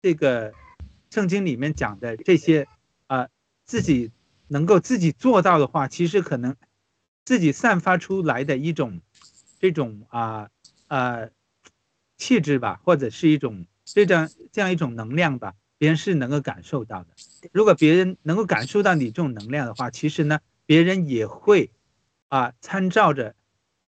[0.00, 0.54] 这个
[1.10, 2.68] 圣经里面讲的这些，
[3.08, 3.28] 啊，
[3.64, 4.12] 自己
[4.46, 6.54] 能够自己做到的话，其实可能
[7.24, 9.00] 自己散发出来的一种
[9.58, 10.48] 这种啊
[10.86, 11.30] 呃
[12.16, 17.08] 气质吧，或者是一种这样这样一种能量吧，别人是能够感受到的。
[17.50, 21.72] 如果别人能够感受到你这种能量的话，其实呢，别人也会
[22.28, 23.34] 啊参照着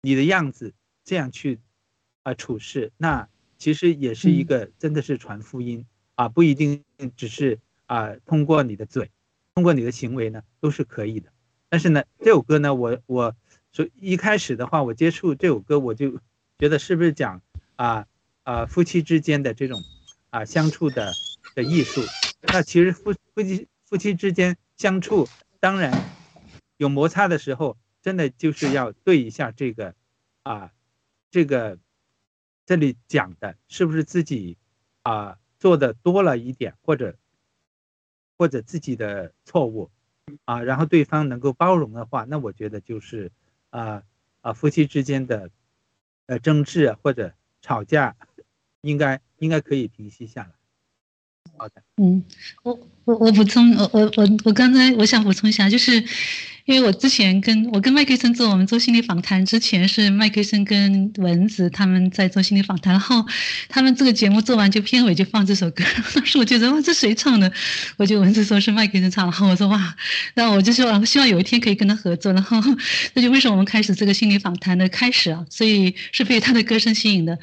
[0.01, 0.73] 你的样子
[1.03, 1.59] 这样去
[2.23, 3.27] 啊处事，那
[3.63, 5.85] 其实也是一个真的是传福音
[6.15, 6.83] 啊，不一定
[7.15, 9.09] 只是啊通过你的嘴，
[9.55, 11.31] 通过你的行为呢都是可以的。
[11.69, 13.33] 但是呢，这首歌呢，我我
[13.71, 16.19] 所一开始的话，我接触这首歌，我就
[16.59, 17.41] 觉得是不是讲
[17.77, 18.05] 啊
[18.43, 19.81] 啊夫妻之间的这种
[20.29, 21.13] 啊相处的
[21.55, 22.01] 的艺术？
[22.41, 25.25] 那其实夫夫妻夫夫妻之间相处，
[25.61, 26.03] 当然
[26.75, 29.95] 有摩擦的时候，真的就是要对一下这个，
[30.41, 30.73] 啊，
[31.31, 31.77] 这个
[32.65, 34.57] 这里讲的是不是自己
[35.01, 37.15] 啊做的多了一点，或者
[38.37, 39.91] 或者自己的错误
[40.45, 43.31] 啊，然后对方能够包容的话，那我觉得就是
[43.69, 44.03] 啊
[44.41, 45.49] 啊夫妻之间的
[46.27, 48.15] 呃争执或者吵架，
[48.81, 50.51] 应该应该可以平息下来。
[51.57, 52.23] 好的，嗯，
[52.63, 56.03] 我我我补充，我我我我刚才我想补充一下，就是。
[56.65, 63.25] 因为我之前跟我跟麦克森做我们做心理访谈之前是麦克森跟蚊子他们在做心理访谈，然后
[63.67, 65.83] 他们这个节目做完就片尾就放这首歌，
[66.15, 67.51] 当时我觉得哇这谁唱的？
[67.97, 69.95] 我就蚊子说是麦克森唱，然后我说哇，
[70.35, 72.61] 那我就说希望有一天可以跟他合作，然后
[73.13, 77.37] 这就为什么我们开始这个心理访谈的开始啊，所以是被他的歌声吸引的。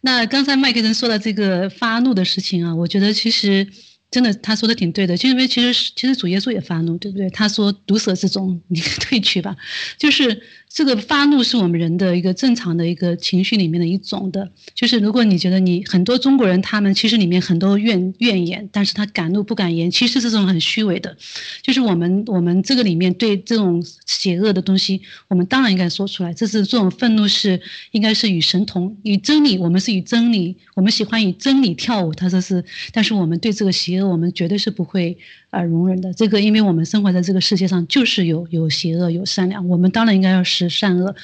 [0.00, 3.68] 那刚才麦克森说的这个发怒的事情啊，我觉得其实。
[4.14, 7.28] 真的，他说的挺对的，就因为其实其实主耶稣也发怒，对不对？
[7.30, 9.56] 他说毒蛇之中，你退去吧，
[9.98, 10.40] 就是。
[10.74, 21.16] 这个发怒是我们人的一个正常的一个情绪里面的一种的，就是如果你觉得你很多中国人他们其实里面很多怨怨言，但是他敢怒不敢言，其实是这种很虚伪的，
[21.62, 27.60] 就是我们我们这个里面对这种邪恶的东西，我们当然应该说出来，这是这种愤怒是
[27.92, 35.16] 应该是与神同与真理，我们是与真理，我们喜欢与真理跳舞，他说是，但是我们对这个邪恶，我们绝对是不会。
[35.54, 41.14] 而，容忍的这个，因为我们生活在这个世界上，就是有有邪恶，有善良，我们当然应该要识善恶。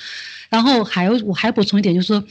[0.48, 2.24] 然后还有，我还补充一点，就是说，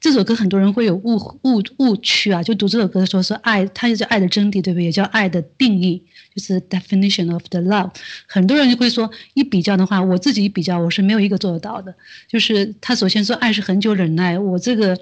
[0.00, 4.84] 这首歌很多人会有误误误区啊，就读这首歌的时候说爱，它就叫爱的真谛，对不对？
[4.84, 6.02] 也叫爱的定义，
[6.34, 7.90] 就是 definition of the love。
[8.26, 11.94] 很多人就会说，一比较的话，我自己比较，我是没有一个做得到的。
[12.28, 14.98] 就是他首先说爱是恒久忍耐，我这个。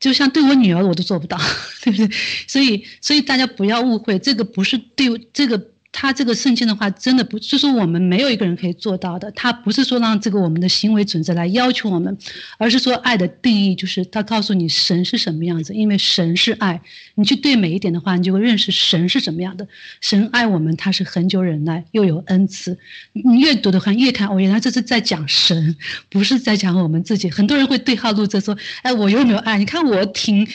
[0.00, 1.36] 就像对我女儿我都做不到，
[1.82, 2.08] 对不对？
[2.46, 5.60] 所以，所以大家不要误会，这个不是对这个。
[5.90, 9.30] 他这个圣经的话，真的不是说我们没有一个人可以做到的。
[9.32, 12.16] 他不是说让这个我们的行为准则来要求我们，
[12.58, 15.74] 而是说爱的定义就是他告诉你神是什么样子。
[15.74, 16.80] 因为神是爱，
[17.14, 19.66] 你去对美一点的话，你就会认识神是什么样的。
[20.00, 22.78] 神爱我们，他是恒久忍耐，又有恩慈。
[23.12, 25.74] 你越读的话，越看哦，原来这是在讲神，
[26.10, 27.30] 不是在讲我们自己。
[27.30, 29.56] 很多人会对号入座说：“哎，我有没有爱？
[29.56, 30.46] 你看我挺，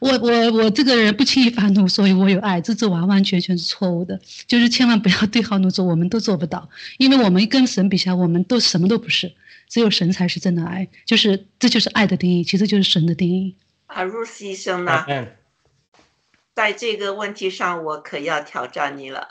[0.00, 4.77] 我我我这个人不轻易发怒，所以我有爱。”这这完完全全是错误的，就是。
[4.78, 9.34] 千万不要对号入座，我们都做不到，因为我们跟神比起来，我们都什么都不是，
[9.68, 13.56] 只有神才是真的爱，就是这就是爱的定义，其实就是神的定义。
[13.86, 15.04] 啊，如斯医生呢？
[16.54, 19.26] 在这个问题上，我可要挑战你了，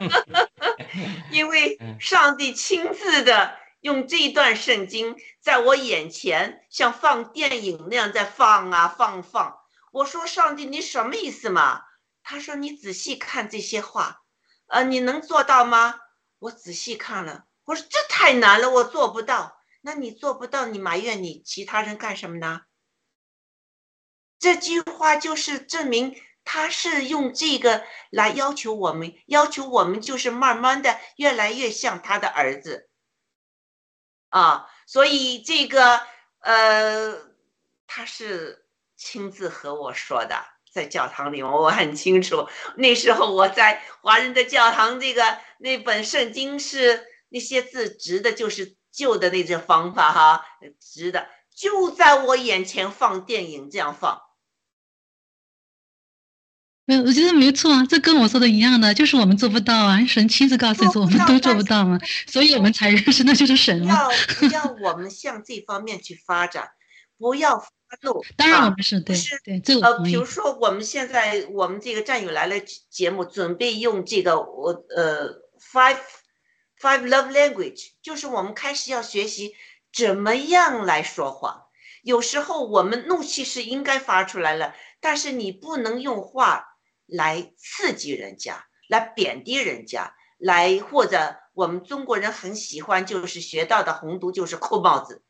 [1.32, 9.56] 因为上帝亲自的用这一段圣经在我眼前，像放电影那样在放啊放放。
[9.92, 11.84] 我说上帝，你什么意思嘛？
[12.22, 14.24] 他说你仔细看这些话。
[14.66, 16.00] 呃，你能做到吗？
[16.38, 19.60] 我仔细看了，我说这太难了，我做不到。
[19.80, 22.62] 那你做不到，你埋怨你其他人干什么呢？
[24.38, 32.90] 这句话就是证明他是用这个来要求我们，要求我们就是慢慢的越来越像他的儿子
[34.28, 34.68] 啊。
[34.86, 36.00] 所以这个
[36.40, 37.16] 呃，
[37.86, 40.55] 他是亲自和我说的。
[40.76, 42.46] 在教堂里，我很清楚，
[42.76, 50.44] 那时候我在华人的教堂，这个那本圣经是那些字直的，就是旧的那种方法哈，
[50.78, 54.20] 直的就在我眼前放电影这样放。
[56.84, 61.98] 没有，我觉得没错啊，这跟我说的一样的，就是我们做不到啊，神亲自告诉你说我们都做不到嘛，
[62.28, 63.94] 所以我们才认识那就是神嘛。
[63.94, 66.68] 要要我们向这方面去发展，
[67.18, 67.68] 不要发
[68.02, 68.24] 怒。
[68.36, 72.60] 当然我们是对，对，这个呃，比如说我们现在我们这个战友来了
[72.90, 75.98] 节目，准备用这个我呃 five
[76.80, 79.54] five love language，就是我们开始要学习
[79.92, 81.64] 怎么样来说话。
[82.02, 86.64] 有时候我们怒气是应该发出来了，但是你不能用话
[87.06, 95.24] 来刺激人家，来贬低人家，来或者我们中国人很喜欢就是学到的红毒就是扣帽子。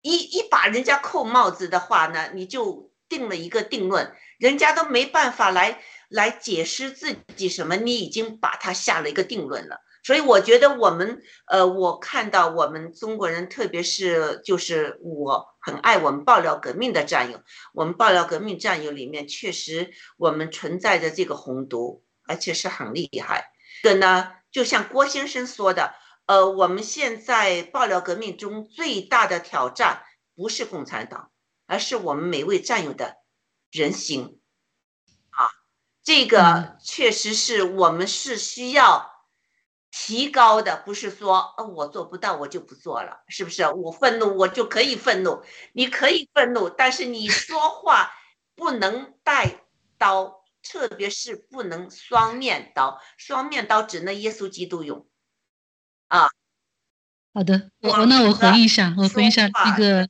[0.00, 9.80] 一一把人家扣帽子的话呢，你就定了一个定论，人家都没办法来来解释自己什么，你已经把他下了一个定论了。
[10.04, 17.40] 所以我觉得我们，呃，我看到我们中国人，特别是就是我很爱我们爆料革命的战友，
[17.74, 23.50] 我们爆料革命战友里面确实我们存在着这个红毒，而且是很厉害。
[23.82, 25.92] 这个呢，就像郭先生说的。
[26.28, 30.04] 呃，我们现在爆料革命中最大的挑战
[30.36, 31.32] 不是共产党，
[31.64, 33.16] 而是我们每位战友的
[33.70, 34.38] 人心
[35.30, 35.48] 啊！
[36.02, 39.10] 这个确实是我们是需要
[39.90, 43.66] 提高的，不是说呃我做不到我就不做了，是不是？
[43.72, 48.12] 我愤怒我就可以愤怒，你可以愤怒，但是你说话
[48.54, 49.64] 不能带
[49.96, 55.08] 刀，特别是不能双面刀，双面刀只能耶稣基督用。
[57.34, 60.08] 好的，我我那我回应一下，我回应一下那个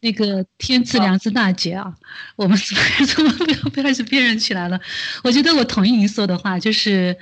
[0.00, 1.92] 那个天赐良知大姐啊，
[2.36, 2.56] 我们
[3.06, 4.80] 怎么不要不要开始辨认起来了？
[5.24, 7.14] 我觉得我同意您说的话，就是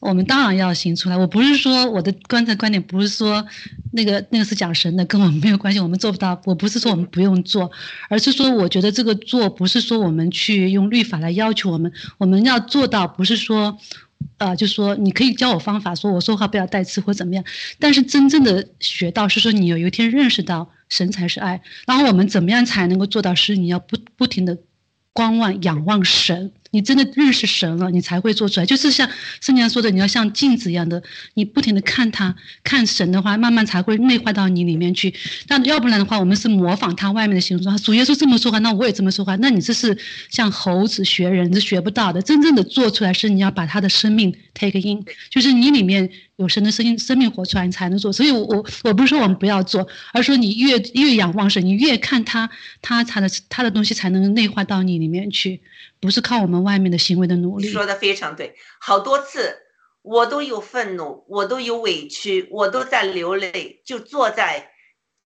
[0.00, 1.16] 我们当然要行出来。
[1.16, 3.44] 我不是说我的观察观点不是说
[3.92, 6.40] 那个那个是讲神的，跟我们没有关系，我们做不到。
[6.44, 7.68] 我不是说我们不用做，
[8.08, 13.76] 而是说我觉得这个做不是说我们去用律法来要求我们，我们要做到不是说。
[14.38, 17.44] 呃，就说你可以教我方法，说我说话不要带刺或怎么样，
[17.78, 23.34] 但是真正的学到是说你有一天认识到神才是爱，然后我们怎么样才能够做到？
[23.34, 24.58] 是你要不不停的
[25.12, 26.52] 观望仰望神。
[26.70, 28.66] 你真的认识神了，你才会做出来。
[28.66, 29.08] 就是像
[29.40, 31.02] 圣经说的，你要像镜子一样的，
[31.34, 35.14] 你不停的看他，看神的话，慢慢才会内化到你里面去。
[35.46, 37.76] 但要不然的话，我们是模仿他外面的形状。
[37.78, 39.34] 主耶稣这么说话，那我也这么说话。
[39.36, 39.96] 那你这是
[40.30, 42.20] 像猴子学人，是学不到的。
[42.20, 48.12] 真正的做出来是你要把他的生命 take in，就是你里面有神的声音，生命活出来，你才能做。
[48.12, 52.48] 所以，我我我不是说我们不要做，而是说你越越仰望神，你越看他，
[52.80, 55.60] 他他的他的东西才能内化到你里面去。
[55.98, 57.68] 不是靠我们外面的行为的努力。
[57.68, 59.56] 说的非常对，好多次
[60.02, 64.70] 我都有愤怒，我都有委屈，我都在流泪，就坐在，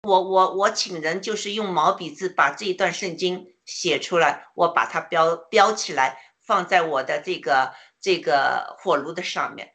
[0.04, 9.71] 我我我请人就是用毛笔字把这一段圣经写出来，我把它标标起来，放在我的这个这个火炉的上面。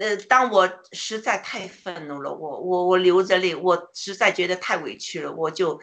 [0.00, 5.80] 呃，当我实在太愤怒了，我我我流着泪，我实在觉得太委屈了，我就。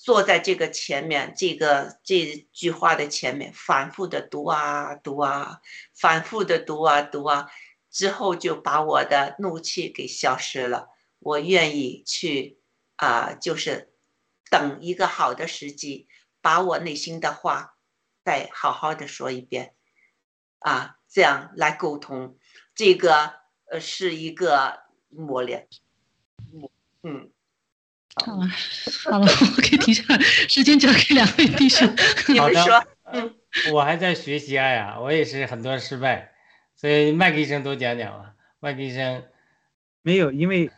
[0.00, 5.58] 坐在这个前面，这个这句话的前面，反复的读啊读啊，
[5.92, 7.48] 反复的读啊读啊，
[7.90, 10.86] 之后就把我的怒气给消失了。
[11.18, 12.60] 我愿意去
[12.94, 13.92] 啊，就是
[14.48, 16.06] 等一个好的时机，
[16.40, 17.74] 把我内心的话
[18.24, 19.74] 再好好的说一遍，
[20.60, 22.38] 啊，这样来沟通，
[22.78, 23.32] 这个
[23.72, 25.66] 呃是一个磨练，
[27.02, 27.28] 嗯。
[28.24, 28.46] 好了，
[29.04, 31.88] 好了，我可以停下来，时间交给两位弟兄。
[32.38, 33.34] 好的，嗯，
[33.72, 36.32] 我还在学习爱呀，我也是很多失败，
[36.76, 38.36] 所以麦克医生多讲讲吧。
[38.60, 39.24] 麦克医生，
[40.02, 40.70] 没有，因为，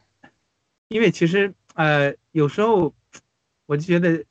[0.89, 2.95] 因为其实呃，有时候
[3.67, 4.25] 我就觉得，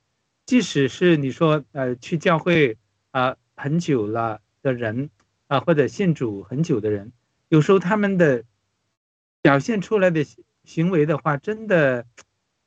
[0.47, 2.78] 即使是你说呃去教会
[3.11, 5.11] 啊很久了的人
[5.47, 7.11] 啊，或者信主很久的人，
[7.50, 8.45] 有时候他们的
[9.41, 10.26] 表现出来的
[10.64, 12.06] 行为的话，真的。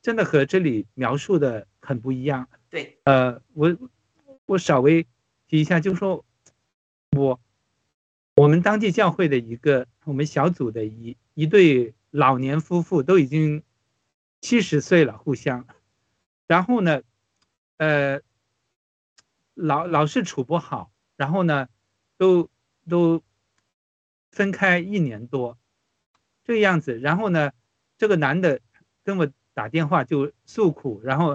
[0.02, 2.48] 真的和这里描述的很不一样。
[2.68, 3.78] 对，呃，我
[4.46, 5.06] 我稍微
[5.46, 6.24] 提一下，就说，
[7.12, 7.38] 我
[8.34, 13.62] 我们当地教会的一个我们小组的一一对老年夫妇都已经
[14.40, 15.68] 七十岁了，互相，
[16.48, 17.02] 然后呢，
[17.76, 18.20] 呃，
[19.54, 21.68] 老老是处不好，然后呢，
[22.18, 22.50] 都
[22.88, 23.22] 都
[24.32, 25.56] 分开一年多，
[26.42, 27.52] 这个样子，然后呢，
[27.96, 28.60] 这个男的
[29.04, 29.30] 跟我。
[29.54, 31.34] 打电话就诉苦，然后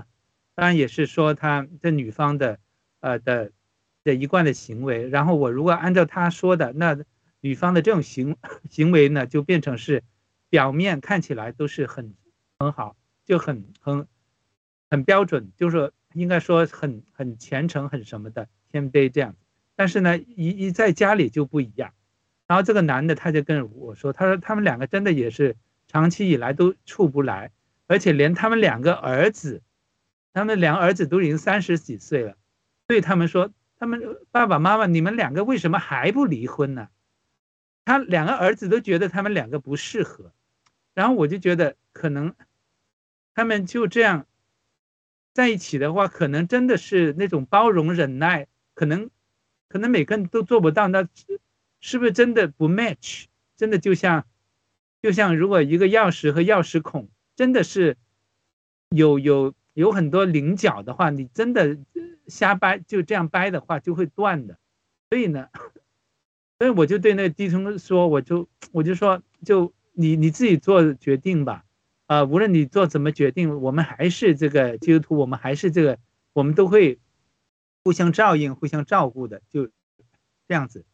[0.55, 2.57] 当然也是说他这女方的
[2.99, 3.51] 呃的
[4.03, 6.97] 的一贯的行为，然后我如果按照他说的，那
[7.41, 8.35] 女方的这种行
[8.71, 10.03] 行为呢，就变成是
[10.49, 12.15] 表面看起来都是很
[12.57, 14.07] 很好，就很很
[14.89, 19.35] 很标准，就是应该说很很虔诚很什么的谦卑这样，
[19.75, 21.93] 但是呢一一在家里就不一样，
[22.47, 25.55] 然后这个男的他就跟我说，他说他们两个真的也是
[25.87, 27.51] 长期以来都处不来。
[27.89, 29.61] 而且连他们两个儿子，
[30.33, 32.35] 他们两个儿子都已经三十几岁了，
[32.85, 36.89] 对他们说：“他们爸爸妈妈，你们两个为什么还不离婚呢？”
[37.85, 40.33] 他两个儿子都觉得他们两个不适合，
[40.93, 42.35] 然后我就觉得可能
[43.33, 44.25] 他们就这样
[45.33, 49.09] 在一起的话，可能真的是那种包容忍耐，可能
[49.69, 51.07] 可能每个人都做不到，那
[51.87, 53.27] 是不是真的不 match？
[53.55, 54.25] 真的就像
[55.01, 57.07] 就像如果一个钥匙和钥匙孔。
[57.37, 57.97] 真的是
[58.89, 61.77] 有有有很多棱角的话，你真的
[62.27, 64.57] 瞎掰就这样掰的话就会断的。
[65.11, 65.47] 所以呢，
[66.57, 71.63] 所以我就对那个弟兄说，我就我就说，就你你自己做决定吧。
[72.07, 75.99] 啊，无论你做怎么决定，我们还是这个基督徒，我们还是这个，
[76.33, 76.97] 我们都会
[77.83, 79.69] 互相照应、互相照顾的，就
[80.47, 80.85] 这样子。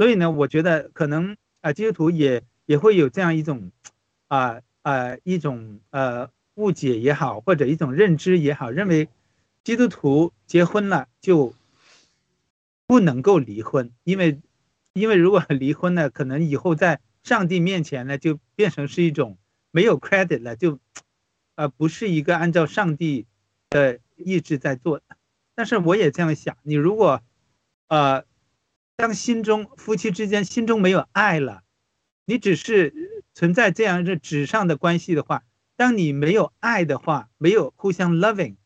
[0.00, 3.70] 所以呢，我觉得可能啊，基督徒也也会有这样一种
[4.28, 4.62] 啊。
[4.82, 9.10] 呃，一种呃误解也好，或者一种认知也好，认为
[9.62, 11.52] 基督徒结婚了就
[12.86, 14.40] 不能够离婚，因为
[14.94, 19.36] 因为如果 离婚呢，可能以后在上帝面前呢，就变成是一种
[19.70, 20.78] 没有 credit 了，就，
[21.56, 23.26] 呃，不是一个按照上帝
[23.68, 25.04] 的意志在做的。
[25.54, 27.22] 但是我也这样想，你如果，
[27.88, 28.24] 呃，
[29.00, 31.62] 当心中夫妻之间心中没有爱了，
[32.26, 32.92] 你只是
[33.32, 35.42] 存在这样一个纸上的关系的话，
[35.74, 38.56] 当你没有爱的话，没有互相 loving，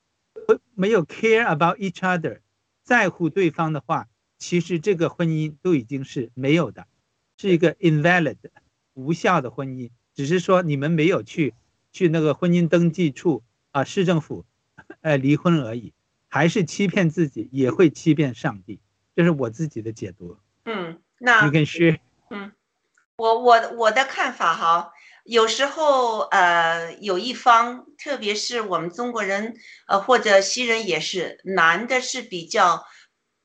[0.75, 2.41] 没有 care about each other，
[2.83, 4.09] 在乎对方的话。
[4.37, 6.89] 其实这个婚姻都已经是没有的，
[7.39, 8.37] 是一个 invalid
[8.93, 11.55] 无效的婚姻，只是说你们没有去
[11.93, 14.45] 去那个婚姻登记处啊市政府，
[15.01, 15.93] 呃离婚而已，
[16.27, 18.81] 还是欺骗自己，也会欺骗上帝，
[19.15, 20.37] 这是我自己的解读。
[20.65, 22.01] 嗯，那你跟薛，
[22.31, 22.53] 嗯，
[23.17, 24.93] 我我我的看法哈，
[25.25, 29.57] 有时候呃有一方，特别是我们中国人
[29.87, 32.85] 呃或者西人也是，男的是比较。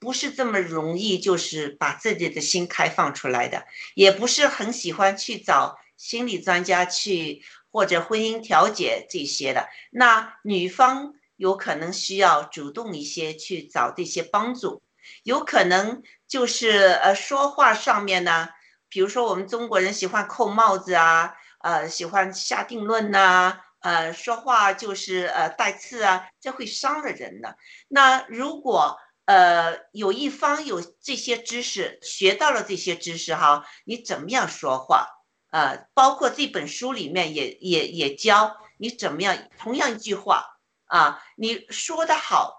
[0.01, 3.65] 不是这么容易，就是把自己的心开放出来的，
[3.95, 9.67] 也不是很喜欢去找心理专家去或者婚姻调解这些的。
[9.91, 14.81] 那女方有可能需要主动一些去找这些帮助，
[15.23, 16.69] 有可能就是
[17.01, 18.49] 呃说话上面呢，
[18.89, 27.55] 比如说我们中国人喜欢扣帽子啊，呃喜欢下定论呐，呃说话就是呃带刺啊，这会伤了人的。
[27.87, 35.07] 那如果呃，有一方有这些知识，学到了这些知识哈，你怎么样说话？
[35.51, 39.37] 呃，包括这本书里面也也也教你怎么样。
[39.59, 40.45] 同样一句话
[40.85, 42.58] 啊，你说的好，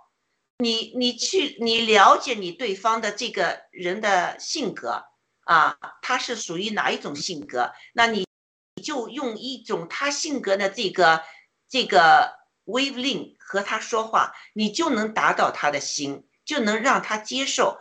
[0.61, 5.05] 你你去你了解你对方的这个人的性格
[5.45, 7.73] 啊，他是属于哪一种性格？
[7.95, 8.27] 那你
[8.77, 11.23] 你就用一种他性格的这个
[11.69, 12.33] 这个
[12.67, 16.27] wavelength 和他说话，你就能达到他的心。
[16.43, 17.79] 就能让他接受，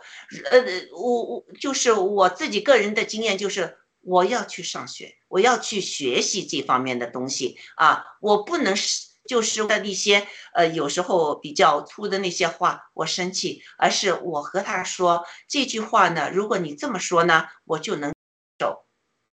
[0.48, 0.60] 呃，
[0.92, 18.12] 我我就是我自己个人的经验，就是我要去上学，我要去学习这方面的东西啊，我不能是就是的那些呃有时候比较粗的那些话，我生气，而是我和他说这句话呢，如果你这么说呢，我就能
[18.58, 18.86] 走，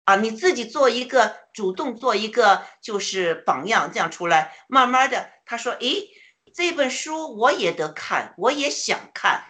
[0.03, 6.09] 啊，你自己做一个主动做一个就是榜样，这样出来，慢慢的他说，诶。
[6.55, 9.43] 这本书我也得看，我也想看，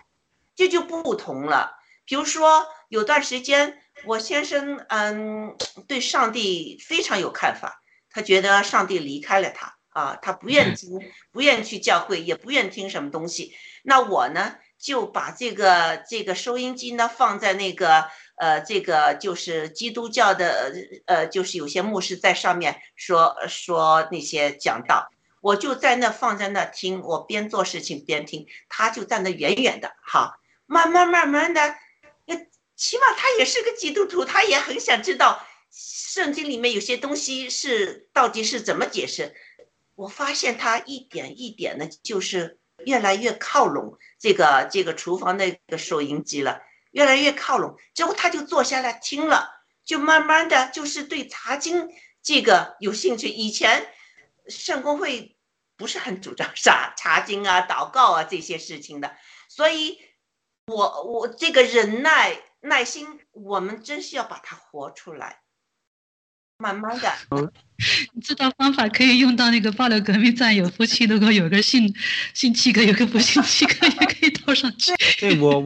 [0.58, 1.78] 这就不同了。
[2.04, 5.56] 比如说，有段时间，我先生嗯
[5.88, 13.56] 对上帝非常有看法，他觉得上帝离开了他啊，他不愿听，不愿去教会，也不愿听什么东西。
[13.82, 20.72] 那我呢，就把这个这个收音机呢放在那个呃这个就是基督教的
[21.08, 25.10] 呃就是有些牧师在上面说说那些讲道。
[25.42, 30.38] 我就在那放在那听，我边做事情边听，他就站得远远的，哈，
[30.68, 31.76] 慢慢慢慢的，
[32.76, 35.42] 起码他也是个基督徒，他也很想知道
[35.72, 39.34] 圣经里面有些东西是到底是怎么解释。
[39.98, 49.50] 我发现他一点一点的，就是越来越靠拢这个这个厨房那个收音机了，越来越靠拢，之后他就坐下来听了，
[49.84, 51.90] 就慢慢的就是对查经
[52.22, 53.92] 这个有兴趣，以前。
[54.50, 55.36] 圣公会
[55.76, 59.18] 不是很主张 啥查经啊、祷告啊这些事情的，
[59.50, 60.00] 所以，
[60.68, 65.42] 我我这个忍耐、耐心，我们真是要把它活出来，
[66.58, 67.12] 慢慢的。
[68.24, 71.94] 这套方法可以用到那个《爆料革命战友》夫妻，如果有个信
[72.34, 74.92] 信七个，有个不信七个，也可以套上去。
[75.20, 75.66] 对我我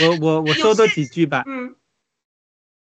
[0.00, 1.44] 我我我说多几句吧。
[1.46, 1.74] 嗯。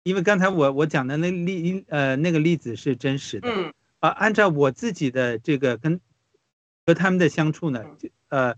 [0.04, 3.50] 因为刚才我我讲的那例呃那个例子是真实的。
[3.50, 3.74] 嗯。
[4.00, 6.00] 啊，按照我自己的这个跟
[6.86, 7.84] 和他们的相处呢，
[8.30, 8.56] 呃，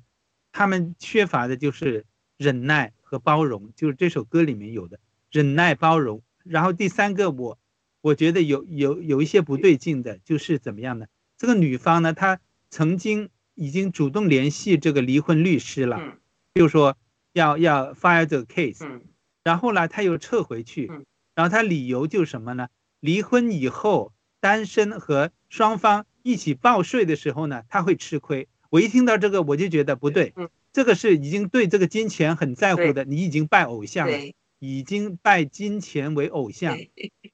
[0.52, 2.06] 他们缺乏的就是
[2.38, 5.00] 忍耐和包容，就是这首歌里面有的
[5.32, 6.22] 忍耐包容。
[6.44, 7.58] 然后第三个，我
[8.02, 11.06] 我觉得有有有一些不对劲的，就是怎么样呢？
[11.38, 12.40] 这个女方呢，她
[12.70, 16.18] 曾经已经主动联系这个离婚律师了，
[16.54, 16.98] 就说
[17.34, 19.02] 要要 file 这个 case，
[19.44, 20.92] 然后呢，她又撤回去，
[21.36, 22.68] 然后她理由就是什么呢？
[23.00, 24.12] 离婚以后。
[24.44, 28.48] 单身和双方一起报税的时候呢，她会吃亏。
[28.72, 30.34] 我一听到这个，我就觉得不对。
[30.74, 34.18] 这个是已经对这个金钱很在乎的，你已经拜偶像了，
[34.62, 36.78] 已经拜金钱为偶像，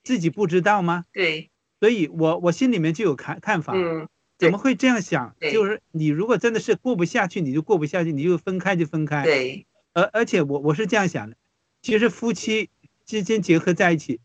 [0.04, 1.04] 自己不知道吗？
[1.14, 1.52] 对。
[1.80, 3.74] 所以我我心里面就有看看法。
[3.76, 4.08] 嗯。
[4.38, 5.36] 怎么会这样想？
[5.40, 9.24] 就是你如果真的是过不下去，你就过不下去，你就分开就分开。
[9.24, 9.68] 对。
[9.94, 11.36] 而而且我我是这样想的，
[11.82, 12.70] 其实夫妻
[13.06, 14.22] 之间结合在一起，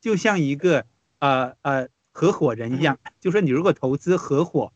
[0.00, 0.86] 就像一个
[1.18, 1.88] 呃呃。
[2.14, 4.70] 合伙人一样，就说你如果投资合伙，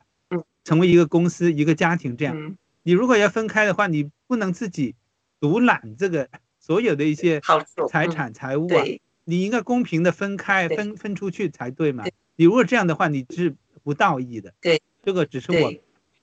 [0.64, 4.94] 成为一个公司、一个家庭这样，你如果要分开的话，你不能自己
[5.38, 6.30] 独揽这个
[6.66, 7.40] 所有的一些
[7.88, 8.82] 财产、财物啊，
[9.24, 12.02] 你应该公平的分开、分分出去才对嘛。
[12.34, 13.54] 你如果这样的话，你是
[13.84, 14.52] 不道义的。
[14.60, 15.72] 对，这个只是我。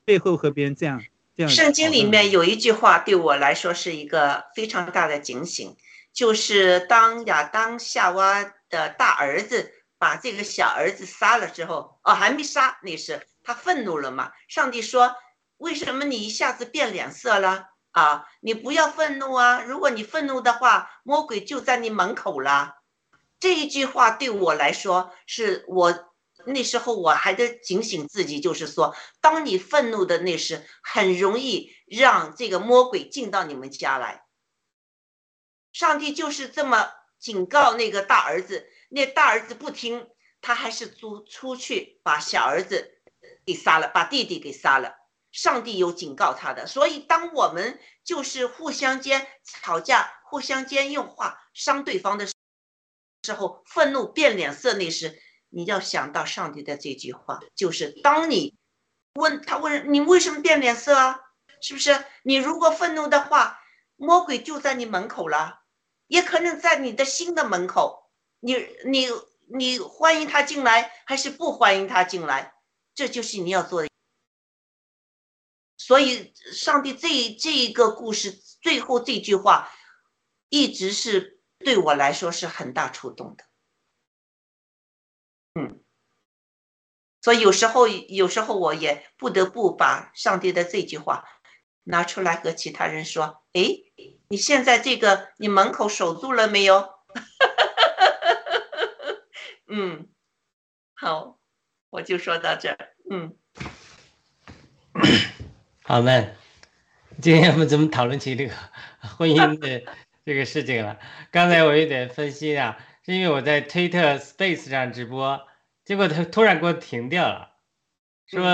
[0.04, 1.02] 背后和别人这样
[1.34, 1.50] 这样。
[1.50, 5.78] 圣经里面有一句话对我来说是一个非常大的警醒，
[6.12, 14.34] 就是当亚当夏娃的大儿子把这个小儿子杀了之后，哦，还没杀，那是他愤怒了嘛？
[14.50, 15.16] 上帝说
[15.56, 17.68] ：“为什么你一下子变脸色了？
[17.94, 19.64] 啊，你不要愤怒啊！
[19.64, 22.76] 如果你愤怒的话，魔鬼就在你门口了。”
[23.40, 26.14] 这一句话对我来说，是我
[26.46, 34.26] 那时候我还得警醒自己，就是说，当你愤怒的那时，很容易让这个魔鬼进到你们家来。
[35.72, 36.90] 上帝就是这么
[37.20, 40.08] 警告那个大儿子，那大儿子不听，
[40.42, 43.02] 他还是出出去把小儿子
[43.46, 44.96] 给杀了，把弟弟给杀了。
[45.34, 52.34] 上帝有警告他的，所以当我们就是互相间吵架、互相间用话伤对方的时
[53.34, 55.20] 候，愤怒变脸色那时，
[55.50, 58.56] 你要想到上帝的这句话，就是当你
[59.16, 61.20] 问他问你为什么变脸色啊？
[61.62, 62.06] 是不是？
[62.24, 63.60] 你如果愤怒的话，
[63.96, 65.64] 魔鬼就在你门口了，
[66.08, 68.12] 也可能在你的心的门口。
[68.40, 68.56] 你
[68.86, 69.08] 你
[69.58, 72.54] 你欢迎他进来，还是不欢迎他进来？
[72.94, 73.93] 这就是你要做的。
[75.86, 78.32] 所以，上帝这这一个故事
[78.62, 79.70] 最后这句话，
[80.48, 83.44] 一直是对我来说是很大触动的。
[85.56, 85.84] 嗯，
[87.22, 91.26] 所以有时候有时候我也不得不把上帝的这句话
[91.84, 93.92] 拿出来和其他人说：“诶，
[94.30, 96.94] 你现在这个你门口守住了没有？”
[99.68, 100.08] 嗯，
[100.96, 101.40] 好，
[101.90, 102.96] 我就说到这儿。
[103.12, 103.38] 嗯。
[105.86, 106.34] 好们，
[107.22, 108.54] 今天我们怎么讨论起这个
[109.18, 109.84] 婚姻的
[110.24, 110.98] 这个事情了？
[111.30, 115.46] 刚才我有点分析啊，是因为我在推特 Space 上直播，
[115.84, 117.50] 结果他突然给我停掉了，
[118.28, 118.46] 说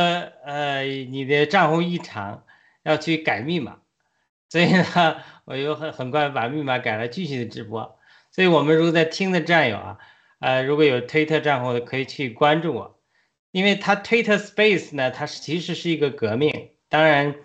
[0.44, 2.46] 呃你的账户异常，
[2.82, 3.78] 要去改密码，
[4.50, 8.00] 所以呢， 我又很很快把密码改了，继续的直播。
[8.32, 9.98] 所以我们如果在听的战友啊，
[10.40, 13.00] 呃如果有推特账户的，可以去关注我，
[13.52, 16.72] 因为他推特 Space 呢，它是其实是一个革命。
[16.90, 17.36] 当然，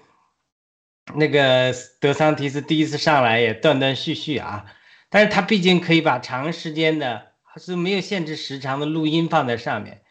[1.14, 4.64] 那个德桑提斯第一次上来也断断续续啊，
[5.10, 10.02] 但是他毕竟可以把长时间的，是没有限制时长的录音放在上面，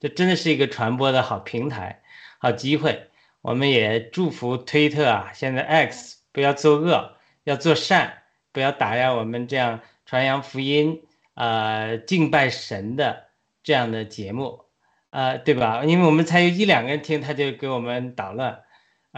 [0.00, 2.00] 这真的是一个传播的好平台、
[2.38, 3.10] 好机会。
[3.42, 8.22] 我们也祝福推特啊，现在 X 不要作恶，要做善，
[8.52, 11.02] 不要打压我们这样传扬福音、
[11.34, 13.26] 呃敬拜神的
[13.62, 14.64] 这样的节目，
[15.10, 15.84] 呃，对吧？
[15.84, 18.62] 因为我们才有一两个人听，他就给我们捣乱。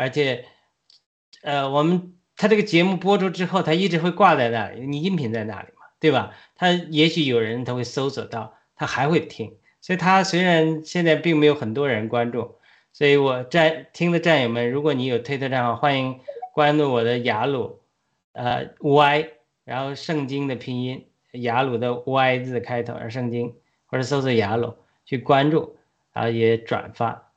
[0.00, 0.46] 而且，
[1.42, 6.34] 呃，我们他这个节目播出之后，他一直会挂在那里，你音频在那里嘛，对吧？
[6.56, 12.56] 他也许有人他会搜索到，他还会听，所以他虽然现在并没有很多人关注，
[12.94, 16.18] 所以我战听的战友们，如果你有推特账号，欢迎
[16.54, 17.82] 关注我的雅鲁，
[18.32, 19.28] 呃，Y，
[19.66, 25.76] 然后圣经的拼音雅鲁的 Y 字开头，而圣经或者搜索雅鲁去关注，
[26.14, 27.30] 然后也转发，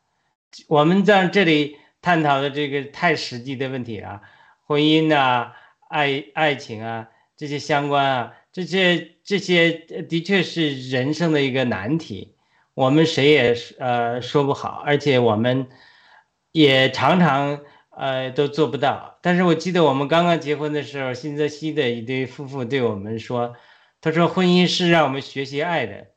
[0.70, 1.76] 我们在这里。
[2.04, 4.22] 探讨的这个太实际的问题啊，
[4.68, 5.56] 婚姻啊、
[5.88, 12.36] 爱爱情啊这些相关啊，这些这些的确是人生的一个难题，
[12.74, 15.66] 我们谁也呃说不好，而且我们
[16.51, 19.18] 也常常呃都做不到。
[19.22, 23.56] 但是我记得我们刚刚结婚的时候，新泽西的一对夫妇对我们说，
[24.01, 26.08] 他说婚姻是让我们学习爱的，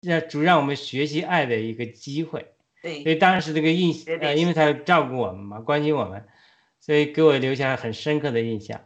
[0.00, 2.52] 让主让我们学习爱的一个机会。
[2.82, 6.26] 对，所以当时这个印呃，因为他照顾我们嘛，关心我们，
[6.80, 8.80] 所以给我留下了很深刻的印象。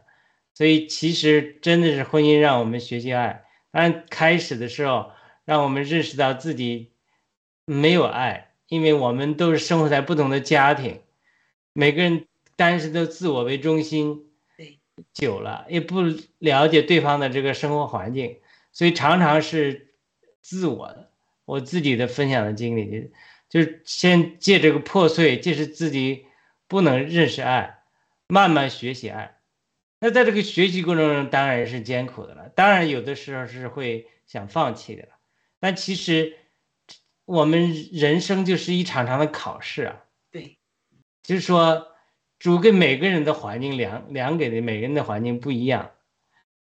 [0.55, 3.45] 所以其实真的是婚姻让我们学习爱。
[3.71, 5.11] 当然开始的时候，
[5.45, 6.91] 让我们认识到自己
[7.65, 11.01] 没有爱，因为我们都是生活在不同的家庭，
[11.73, 14.27] 每个人当时都自我为中心，
[14.57, 14.77] 对，
[15.11, 16.01] 久了也不
[16.37, 18.37] 了解对方的这个生活环境，
[18.71, 19.95] 所以常常是
[20.41, 21.09] 自我的，
[21.45, 23.11] 我自己的分享的经历。
[23.53, 26.25] 就是先借这个破碎，借是自己
[26.67, 27.83] 不能认识爱，
[28.27, 29.37] 慢慢学习爱。
[29.99, 35.09] 那在这个学习过程中，当然是艰苦的了，当然有的时候是会想放弃的了。
[35.59, 36.35] 但其实
[37.25, 40.03] 我们人生就是一场场的考试啊。
[40.31, 40.57] 对，
[41.21, 41.89] 就是说
[42.39, 45.91] 主给每个人的环境量量给的每个人的环境不一样。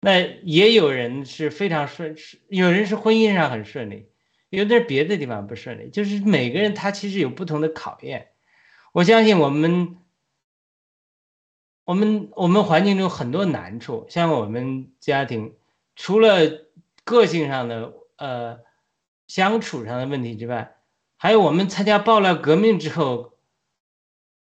[0.01, 2.17] 那也有人是非常顺，
[2.49, 4.09] 有人是婚姻上很顺利。
[4.51, 8.33] 有点别的地方不顺利，就是每个人他其实有不同的考验。
[8.93, 9.99] 我相信我们
[11.85, 15.57] 我们我们环境中很多难处，像我们家庭，
[15.97, 16.67] 除了
[17.05, 18.61] 个性上的呃
[19.27, 20.77] 相处上的问题之外，
[21.17, 23.39] 还有我们参加爆料革命之后，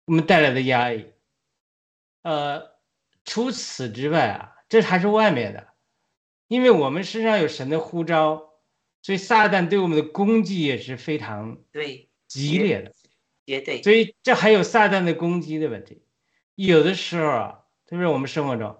[0.05, 1.13] 我们带来的压力。
[2.23, 2.71] 呃，
[3.23, 5.67] 除此之外啊，这还是外面的，
[6.47, 8.55] 因为我们身上有神的呼召，
[9.06, 12.91] 所以撒旦对我们的攻击也是非常对，激烈的。
[13.45, 16.01] 绝对所以这还有撒旦的攻击的问题。
[16.56, 18.76] 有的时候啊，特别是我们生活中，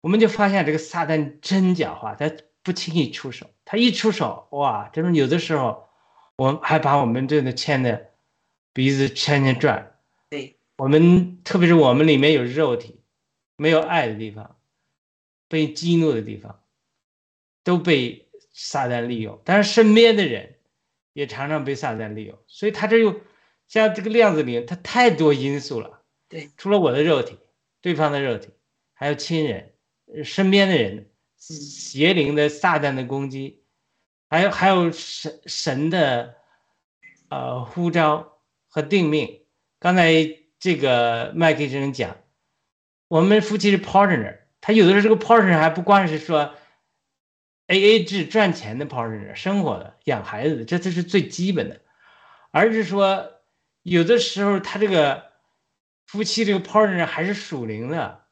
[0.00, 5.88] 我们就发现这个撒旦真狡猾，他不轻易出手，他一出手，哇，真的有的时候，
[6.34, 8.10] 我们还把我们这个牵的
[8.72, 9.96] 鼻子牵牵转。
[10.30, 12.98] 对，我们特别是我们里面有肉体，
[13.54, 14.56] 没有爱的地方，
[15.46, 16.60] 被激怒的地方，
[17.62, 19.40] 都被撒旦利用。
[19.44, 20.56] 但是身边的人
[21.12, 23.20] 也常常被撒旦利用，所以他这又
[23.66, 26.02] 像这个量子里面，它太多因素了。
[26.28, 27.38] 对，除了我的肉体，
[27.80, 28.50] 对方的肉体，
[28.94, 29.72] 还有亲人、
[30.06, 33.62] 呃身边的人，邪灵的撒旦的攻击，
[34.28, 36.34] 还有还有神神的
[37.28, 38.38] 呃呼召
[38.68, 39.42] 和定命。
[39.78, 40.12] 刚才
[40.58, 42.16] 这个麦克医生讲，
[43.08, 46.54] 我们夫妻是 partner，他有的时候这个 partner 还不光是说
[47.70, 51.80] A A 制赚钱的 partner，生活的、养孩子的，这这是最基本的，
[52.50, 53.30] 而是说
[53.84, 55.30] 有的时候他这个
[56.04, 58.22] 夫妻这个 partner 还是属灵的，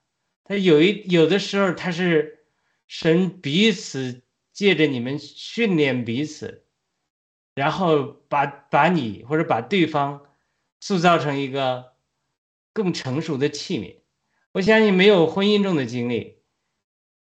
[0.43, 2.41] 他有一有的时候他是
[2.89, 4.23] 神彼此
[4.53, 6.65] 借着你们训练彼此，
[7.55, 10.27] 然后把把你或者把对方
[10.81, 11.93] 塑造成一个
[12.73, 13.99] 更成熟的器皿。
[14.51, 16.38] 我相信没有婚姻中的经历，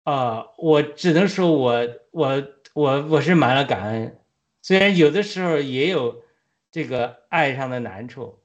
[0.08, 2.42] 啊、我只能说我我
[2.72, 4.18] 我我是满了感恩，
[4.62, 6.22] 虽然有的时候也有
[6.70, 8.38] 这个爱上的难处，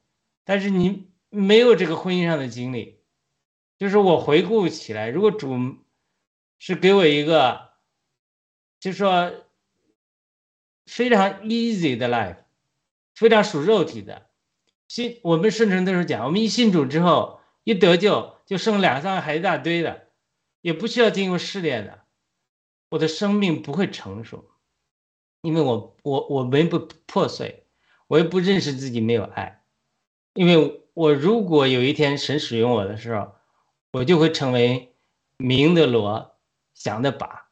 [0.44, 3.00] 但是你没有这个婚姻上的经历，
[3.80, 5.78] 就是我回顾起来，如果主
[6.60, 7.70] 是给我一个，
[8.82, 9.32] 就说
[10.86, 12.40] 非常 easy 的 life，
[13.16, 14.24] 非常属肉体的，
[14.90, 20.03] 信我们圣人都是讲，我们一信主之后一得救就生两三个孩子一大堆的，
[20.64, 22.06] 也不需要经过试炼的，
[22.92, 24.50] 我的生命不会成熟，
[25.42, 27.66] 因为我我我们不破碎，
[28.08, 29.62] 我也不认识自己没有爱，
[30.34, 33.36] 因为我如果有一天神使用我的时候，
[33.92, 34.96] 我就会成为
[35.36, 36.38] 明的罗，
[36.74, 37.50] 想的把，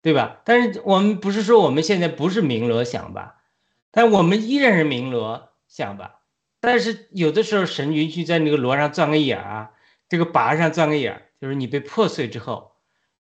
[0.00, 0.40] 对吧？
[0.44, 3.42] 但是我们不是说我们现在不是明罗想吧，
[3.90, 6.20] 但我们依然是明罗想吧。
[6.60, 9.70] 但是有的时候神允许在那个罗上钻个眼儿啊，
[10.08, 12.70] 这个把上钻个眼儿，就是你被破碎之后，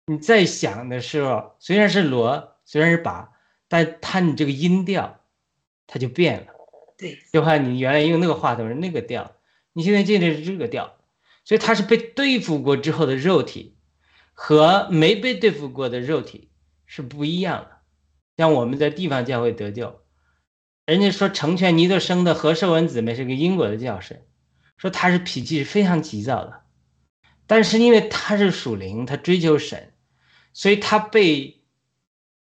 [0.06, 3.32] 你再想的时候，虽然是锣，虽然是把，
[3.68, 5.22] 但它你这个音调，
[5.88, 6.54] 它就变了。
[7.00, 9.32] 对，就怕你原来用那个话筒是那个调，
[9.74, 10.98] 你现在进的是这个调，
[11.46, 13.76] 所以它是被对付过之后的肉体，
[14.34, 16.52] 和没被对付过的肉体
[16.86, 17.78] 是不一样的。
[18.38, 20.04] 像我们在地方教会得救，
[20.86, 24.28] 人家说成全尼德生的何寿文姊妹是个英国的教师，
[24.78, 26.61] 说他是脾气是非常急躁的，
[27.52, 29.94] 但是因为他是属灵，他追求神，
[30.54, 31.62] 所以他被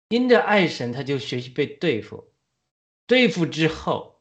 [0.09, 2.33] 因着爱神，他就学习被对付，
[3.05, 4.19] 对付之后。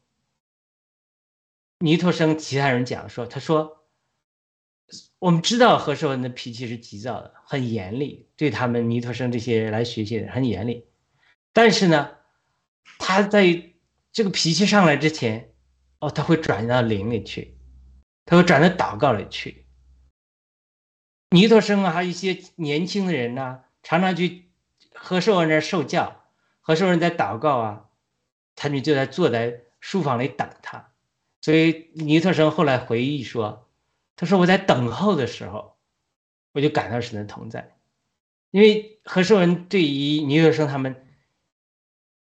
[1.78, 3.86] 尼托生其他人讲说，他说，
[5.20, 10.86] 我们知道何寿文的脾气是急躁的，很严厉，对他们尼托生这些来学习的很严厉。
[11.54, 12.10] 但是呢，
[12.98, 13.72] 他在
[14.12, 15.54] 这个脾气上来之前，
[16.00, 17.56] 哦，他会转到灵里去，
[18.26, 19.63] 他会转到祷告里去。
[21.30, 24.50] 尼托生啊，还有一些年轻的人呢、常常去
[24.94, 26.24] 何寿人那儿受教，
[26.60, 27.88] 何寿人在祷告啊，
[28.54, 30.90] 他们就在坐在书房里等他。
[31.40, 33.68] 所以尼特生后来回忆说
[34.16, 35.76] ：“他说我在等候的时候，
[36.52, 37.76] 我就感到神的同在，
[38.50, 41.04] 因为何寿人对于尼特生他们，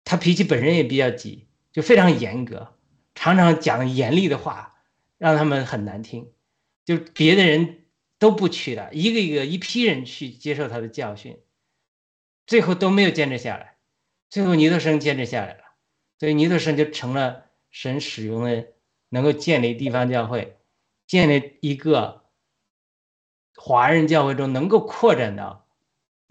[0.05, 2.75] 他脾气本身也比较急，就非常严格，
[3.15, 4.77] 常常讲严厉的话，
[5.19, 6.33] 让他们很难听，
[6.87, 7.84] 就别的人
[8.25, 11.39] 都不去的，一个一个一批人去接受他的教训，
[12.47, 13.77] 最后都没有坚持下来，
[14.31, 15.65] 最后尼特生坚持下来了，
[16.19, 18.69] 所以尼特生就成了神使用的。”
[19.11, 20.57] 能够建立地方教会，
[21.07, 22.25] 建立一个
[23.55, 25.69] 华人教会中能够扩展到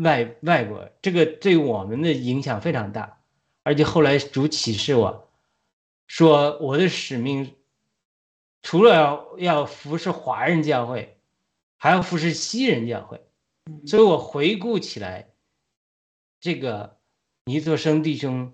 [0.03, 3.21] 外外国，这个对我们的影响非常大。
[3.63, 5.31] 而且后来主启示我，
[6.07, 7.55] 说我的使命
[8.61, 11.12] 除了要要服侍华人教会，
[11.83, 13.19] 还要服侍西人教会。
[13.85, 15.27] 所以我回顾起来，
[16.39, 16.95] 这个
[17.43, 18.53] 尼作生弟兄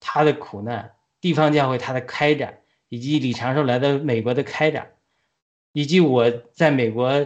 [0.00, 2.56] 他的苦难，地方教会他的开展。
[2.88, 4.94] 以及李长寿来到美国的开展，
[5.72, 7.24] 以及我在美国，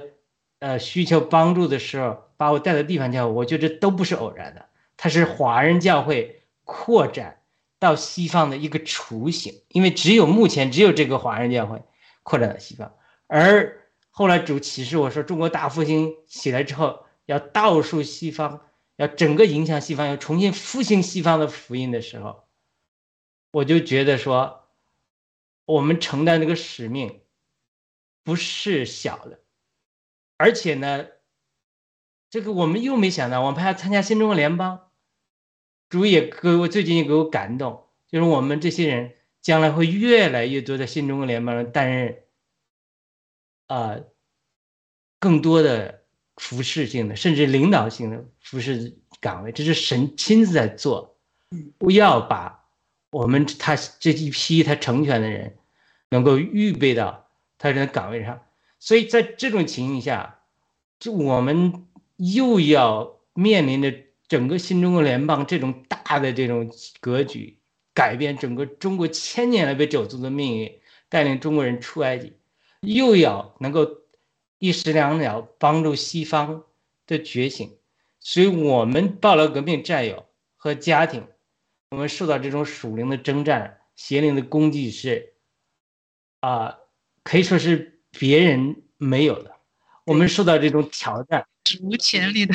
[0.58, 4.68] 呃需求帮助的时候，把我带到地方教会，我觉得都不是偶然的，
[4.98, 7.40] 它是华人教会扩展
[7.78, 11.82] 到西方的一个雏形，因为只有目前只有这个华人教会
[12.22, 12.94] 扩展到西方，
[13.26, 13.83] 而
[14.16, 18.60] 后来主启示我说中国大复兴起来之后，要倒数西方，
[18.94, 22.46] 要整个影响西方，要重新复兴西方的福音的时候，
[23.50, 24.68] 我就觉得说，
[25.64, 27.22] 我们承担这个使命
[28.22, 29.40] 不是小的，
[30.36, 31.08] 而且呢，
[32.30, 34.92] 这个我们又没想到，我们还要参加新中国联邦，
[35.88, 42.23] 主也给我最近也给我感动，就是我们这些人将来会越来越多在新中国联邦担任。
[43.66, 43.98] 啊，
[45.18, 46.02] 更多的
[46.36, 51.16] 服饰性的，甚至领导性的服饰岗位，这是神亲自在做。
[51.78, 52.64] 不要把
[53.10, 55.56] 我们他这一批他成全的人，
[56.08, 57.28] 能够预备到
[57.58, 58.42] 他的岗位上。
[58.80, 60.40] 所以在这种情形下，
[60.98, 61.86] 就我们
[62.16, 63.94] 又要面临着
[64.28, 66.70] 整个新中国联邦这种大的这种
[67.00, 67.58] 格局，
[67.94, 72.32] 改变整个中国千年来被走族的命运，带领中国人出埃及。
[72.86, 74.02] 又要能够
[74.58, 76.64] 一石两鸟，帮助西方
[77.06, 77.78] 的觉醒，
[78.20, 81.26] 所以我们报了革命战友和家庭，
[81.90, 85.34] 我们受到这种属灵的征战、邪灵的攻击是，
[86.40, 86.78] 啊，
[87.22, 89.54] 可以说是别人没有的。
[90.04, 92.54] 我们受到这种挑战，史无前例的，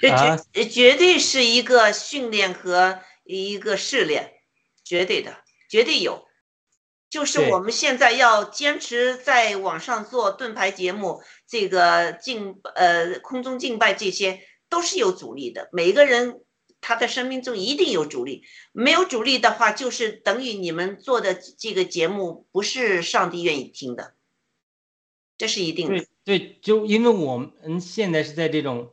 [0.00, 0.08] 这
[0.52, 4.32] 绝绝对是一个训练和一个试炼，
[4.82, 5.36] 绝对的，
[5.68, 6.23] 绝对有。
[7.14, 15.68] 就是我们现在要坚持在网上做盾牌节目，这个敬呃空中敬拜这些都是有阻力的。
[15.70, 16.40] 每个人
[16.80, 18.42] 他的生命中一定有阻力，
[18.72, 24.14] 没有阻力的话，就是等于你们做的这个节目不是上帝愿意听的，
[25.38, 26.04] 这是一定的。
[26.24, 28.90] 对对，就因为我们现在是在这种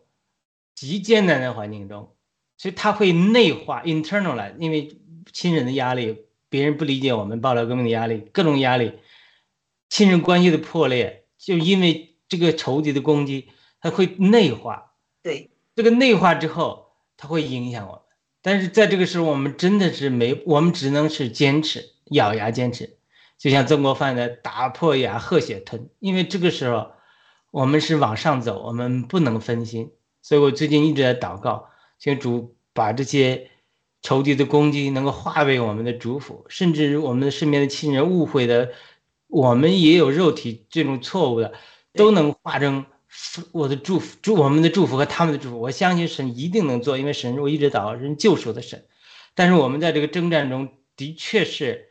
[0.76, 2.16] 极艰难的环境中，
[2.56, 4.96] 所以他会内化 internalize，因为
[5.34, 6.28] 亲人的压力。
[6.52, 9.00] 别人不理解我们爆料革命的压力，各种压力，
[9.88, 13.48] 亲人关系的破裂，就因为这个仇敌的攻击，
[13.80, 14.92] 它会内化。
[15.24, 18.02] 对，这个内化之后，它会影响我们。
[18.42, 22.98] 但是在这个时候，我们真的是没，我们只能是坚持，咬牙坚持。
[23.38, 26.92] 就像曾国藩的“打破牙，喝血吞”，因为这个时候
[27.52, 29.94] 我们是往上走，我们不能分心。
[30.22, 33.51] 所以我最近一直在祷告，请主把这些。
[34.02, 38.74] 仇敌的攻击能够化为我们的祝福，甚至我们的身边的亲人误会的，
[39.28, 41.54] 我们也有肉体这种错误的，
[41.94, 42.88] 都能化成
[43.52, 45.60] 我的祝福，祝我们的祝福和他们的祝福。
[45.60, 48.88] 我相信神一定能做，因为神我一直祷告是救赎的神。
[49.36, 51.90] 但是我们在这个征战中的确是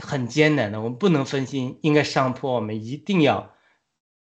[0.00, 3.52] 很艰难的，我们不能分心，应该上坡，我们一定要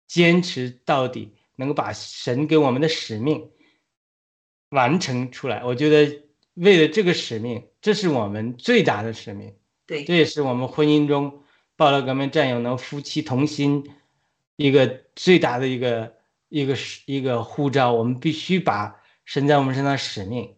[0.08, 3.52] 坚持到底，能够把神给我们的使命
[4.70, 5.66] 完成出来。
[5.66, 6.21] 我觉得。
[6.56, 9.56] 为了这个使命，这是我们最大的使命。
[9.86, 11.44] 对，这也是我们婚姻中
[11.76, 13.90] 报了革命战友能夫妻同心
[14.58, 16.14] 一个最大的一个
[16.50, 16.76] 一个
[17.06, 17.92] 一个护照。
[17.94, 20.56] 我们必须把神在我们身上使命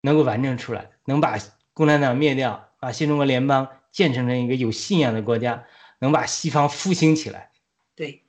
[0.00, 1.38] 能够完成出来，能把
[1.74, 5.64] 共产党灭掉，把新中国联邦建成成一个有信仰的国家，
[5.98, 7.50] 能把西方复兴起来。
[7.94, 8.22] 对，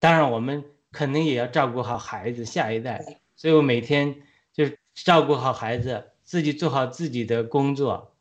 [0.00, 4.25] 当然我们肯定也要照顾好孩子下一代，所以我每天就是。
[5.04, 8.16] 照顾好孩子，自己做好自己的工作，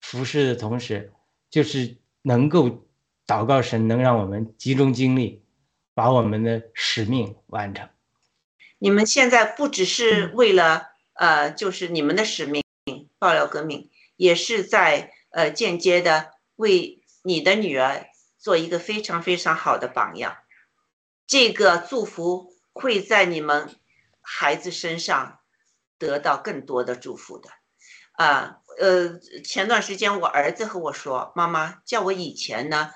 [0.00, 1.12] 服侍的同时，
[1.50, 2.86] 就是能够
[3.26, 5.44] 祷告神，能让我们集中精力，
[5.92, 7.88] 把我们的使命完成。
[8.78, 12.62] 你们现在不只是为了呃，就是你们的使命
[13.18, 18.06] 爆料革命，也是在呃间接的为你的女儿
[18.38, 20.36] 做一个非常非常好的榜样。
[21.26, 23.74] 这个祝福会在你们
[24.22, 25.40] 孩子身上。
[25.98, 27.48] 得到更多的祝福的，
[28.12, 32.90] 啊，呃，前段时间我儿子和我说：“妈妈，叫我以前呢，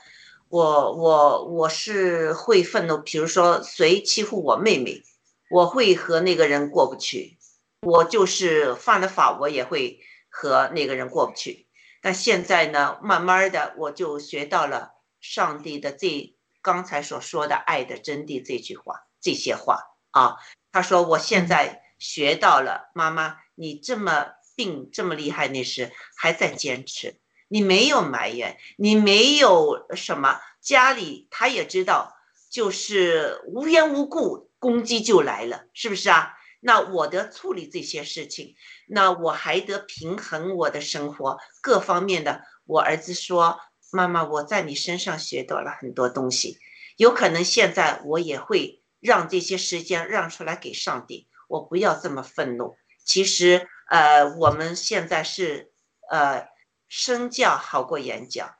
[0.48, 5.02] 我我我是会愤怒，比如说谁欺负我妹妹，
[5.48, 7.38] 我会和那个人过不去，
[7.82, 11.68] 我就是犯了法，我也会和那个人过不去。
[12.02, 19.78] 但现在呢，慢慢的我就学到了上帝的这刚才所说的爱的真谛这句话，这些话
[20.10, 20.36] 啊，
[20.72, 32.14] 他说我现在。”学到了，妈妈，你这么病这么厉害，那时还在坚持，你没有埋怨，你没有什么，家里他也知道，
[32.50, 36.34] 就是无缘无故攻击就来了，是不是啊？
[36.60, 38.56] 那我得处理这些事情，
[38.88, 42.42] 那我还得平衡我的生活各方面的。
[42.66, 43.60] 我儿子说，
[43.92, 46.58] 妈妈，我在你身上学到了很多东西，
[46.96, 52.76] 有可能现在我也会让这些时间让出来给上帝，我不要这么愤怒。
[53.04, 55.72] 其实，呃，我们现在是，
[56.08, 56.48] 呃，
[56.86, 58.54] 身教好过言教，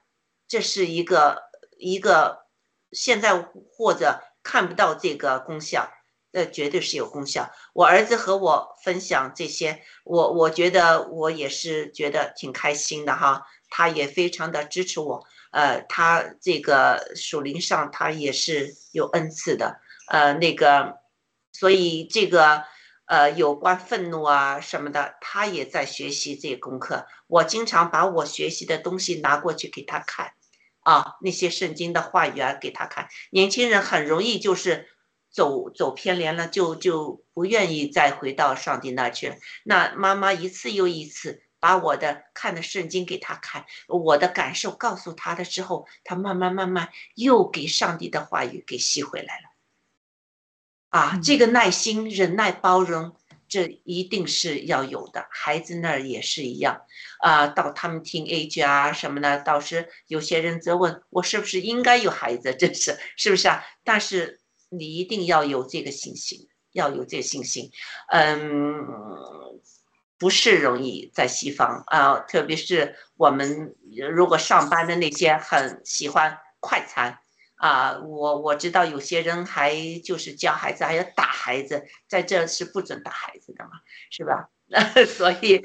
[0.49, 1.45] 这是一个
[1.79, 2.47] 一个
[2.91, 5.89] 现在或者看不到这个功效。
[6.31, 7.51] 那绝对是有功效。
[7.73, 13.47] 我儿子和我分享这些，我我觉得我也是觉得挺开心的哈。
[13.71, 20.99] 他也非常的支持我，呃，他这个属灵上他也是有恩赐的，呃，那个，
[21.53, 22.63] 所以这个
[23.09, 27.07] 呃有关愤怒啊什么的，他也在学习这些功课。
[27.27, 30.33] 我经常把我学习的东西拿过去给他看，
[30.81, 33.09] 啊，那些圣经的话语啊给他看。
[33.31, 34.89] 年轻人很容易就是。
[35.31, 39.37] 走走偏连了，就就不愿意再回到上帝那去了。
[39.63, 49.48] 那妈妈一次又一次把我的看的圣经给他看，我的感受告诉他的之后，他慢慢慢慢又给上帝的话语给吸回来了。
[50.91, 53.17] 啊，这个耐心、忍耐、包容，
[53.49, 55.27] 这一定是要有的。
[55.31, 56.83] 孩子那儿也是一样。
[57.21, 63.65] 啊，到他们听 age 啊什么的，导师有些人则问我是不是应该有孩子，这是是不是啊？
[63.85, 64.41] 但是。
[64.71, 67.71] 你一定要有这个信心，要有这个信心。
[68.13, 68.85] 嗯，
[70.19, 73.75] 不是容易在西方啊，特别是我们
[74.13, 77.19] 如果上班的那些很喜欢快餐
[77.59, 83.71] 啊，我我知道有些人还就是教孩子还要打孩子，在这是不准打孩子的嘛，
[84.11, 84.49] 是吧？
[85.07, 85.65] 所以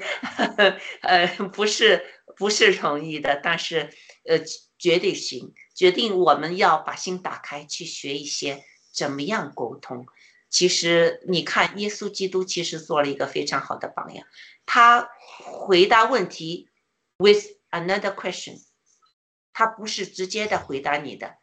[1.02, 2.04] 呃不是
[2.36, 3.90] 不是容易的，但是
[4.24, 4.38] 呃
[4.78, 8.64] 绝对行，决定我们要把心打开去学一些。
[8.94, 10.06] 怎么样沟通？
[10.48, 14.24] 其实你看，耶稣基督其实做了一个非常好的榜样。
[14.64, 15.10] 他
[15.40, 16.68] 回答问题
[17.18, 18.62] with another question，
[19.52, 21.38] 他不是直接的回答你的，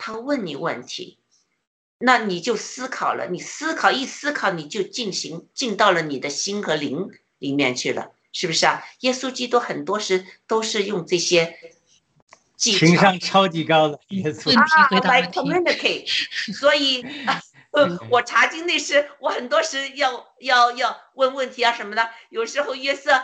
[0.00, 1.18] 他问你问题，
[1.98, 3.26] 那你就思考了。
[3.30, 7.06] 你思考一思考，你就进行进到了你的心和灵
[7.38, 8.82] 里面去了，是不是啊？
[9.00, 11.54] 耶稣基督很多时都是用这些。
[12.56, 14.60] 情商超级高的，问题
[14.90, 16.06] 回答问题。
[16.52, 17.04] 所以，
[18.10, 22.10] 我查经那时，我很多时要要要问问题啊什么的。
[22.28, 23.18] 有时候约瑟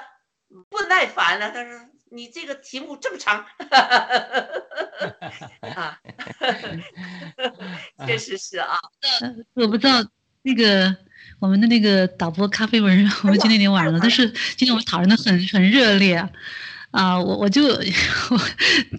[0.71, 1.73] 不耐烦了，他说
[2.17, 3.45] ：“你这个题目这么长。
[5.77, 5.99] ”啊，
[8.07, 8.79] 确实是啊。
[9.55, 10.03] 我不知道
[10.43, 10.97] 那个
[11.39, 14.27] 我们的那个导播咖啡文，我们今天已经晚了，但是
[14.57, 16.27] 今天我们讨论的很很热烈。
[16.97, 18.41] 啊，我我就我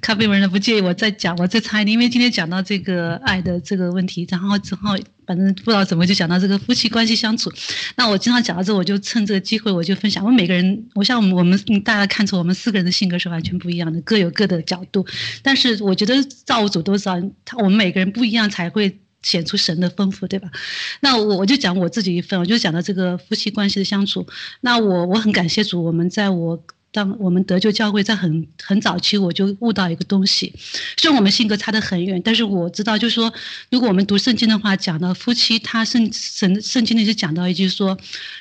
[0.01, 4.95] 咖啡文人不介意我再讲，我再插一，因为今天讲到这个爱的这个问题，然后之后
[5.25, 7.51] 反正不知道怎么就讲到这个夫妻关系相处。
[7.95, 10.23] 那我经常讲到这，我就趁这个机会我就分享。
[10.23, 15.03] 我们每个人，我像我们我们大家看出我们四个人的性格是完全不一样的，各有各的角度。
[15.41, 20.51] 但是我觉得造物主都知道，他我们每个人不一样才会显出神的丰富，对吧？
[20.99, 24.27] 那我我就讲我自己一份，我就讲到这个夫妻关系的相处。
[24.61, 26.63] 那我我很感谢主，我们在我。
[26.97, 30.51] 当我们得救教会在很很早期，我就悟到一个东西，
[30.97, 33.31] 虽然我们性格差得很远，但是我知道，就是说，
[33.69, 37.95] 如果我们读圣经的话，讲到夫妻，他圣圣圣经里就讲到一句说，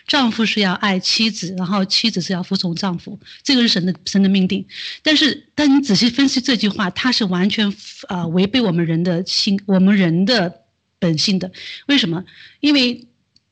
[0.07, 4.65] 丈夫是要爱妻子，然后妻子是要服从丈夫，这个是神的神的命定。
[5.03, 7.71] 但是，当你仔细分析这句话，它是完全
[8.09, 10.63] 啊违背我们人的性，我们人的
[10.99, 11.53] 本性的。
[11.89, 12.25] 为什么？
[12.61, 13.07] 因为。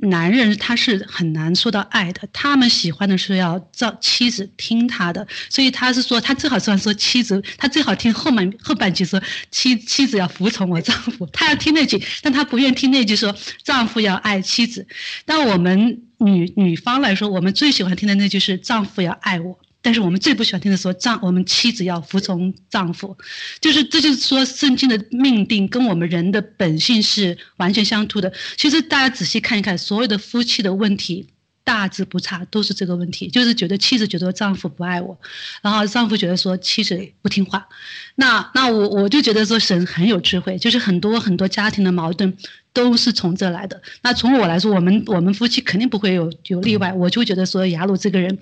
[0.05, 14.87] 男人他是很难说到爱的，他们喜欢的是要照妻子听他的，所以他是说他最好算说妻子，他最好听后半后半句说妻妻子要服从我丈夫，他要听那句，但他不愿听那句说丈夫要爱妻子。
[15.25, 19.59] 但我们女女方来说，我们最喜欢听的那句是丈夫要爱我。
[19.85, 23.15] 但是我们最不喜欢听的说丈，我们妻子要服从丈夫，
[23.61, 28.33] 就是这就是说圣经的命定跟我们人的本性是完全相突的。
[28.57, 31.27] 其实大家仔细看一看，所有的夫妻的问题
[31.65, 35.19] 大致不差，都是这个问题，就是觉得妻子觉得丈夫不爱我，
[35.61, 37.69] 然后丈夫觉得说妻子不听话。
[38.15, 42.35] 那那我我就觉得说神很有智慧，就是很多很多家庭的矛盾
[42.73, 43.83] 都是从这来的。
[44.01, 48.39] 那从我来说，我们我们夫妻肯定不会有有例外，我就觉得说雅鲁这个人。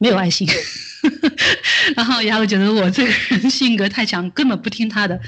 [0.00, 0.48] 没有爱心，
[1.94, 5.20] 然后雅鲁觉得我这个人性格太强，根本不听他的。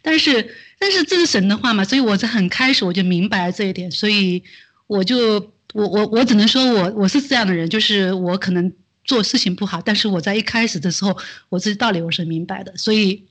[0.00, 4.40] 但是，但是这是神的话嘛，所以我在很开始我就明白了这一点，所以
[4.86, 8.72] 我就我我我只能说我我是这样的人，就是我可能
[9.04, 13.24] 做事情不好，但是我在一开始的时候，我这道理我是明白的，所以。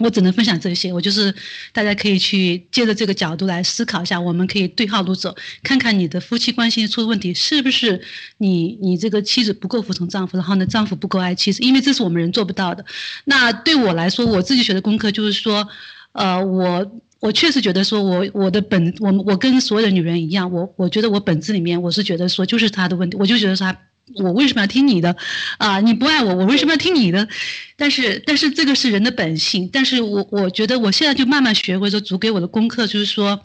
[0.00, 1.32] 我只能分享这些，我就是
[1.72, 8.00] 大家可以去借着这个角度来思考一下，我们可以对号入座，看看你的夫妻关系出问题是不是
[8.38, 12.84] 你你这个妻子不够服从丈夫，然后呢丈夫不够爱妻子，因为这是我们人做不到的。
[13.24, 15.68] 那对我来说，我自己学的功课就是说，
[16.12, 23.78] 呃，我我确实觉得说我我的本我我跟所有的女人一样，我我觉得我本质里面我是觉得说就是他的问题，我就觉得说他
[24.16, 25.16] 我为什么要听你的
[25.58, 25.80] 啊？
[25.80, 27.28] 你不爱我，我为什么要听你的？
[27.76, 33.42] 但是但是这个是人的本性，但是我我觉得我现在就慢慢学会说主给我的功课就是说。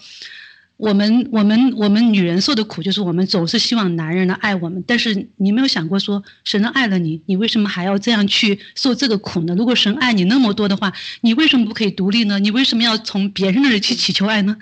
[0.78, 4.84] 我们我们我们女人受的苦，就是我们总是希望男人来爱我们。
[4.86, 9.56] 但是你没有想过说，神爱了你，你为什么还要这样去受这个苦呢？
[9.56, 12.40] 如果神爱你那么多的话，你为什么不可以独立呢？
[12.40, 14.58] 你为什么要从别人那里去祈求爱呢？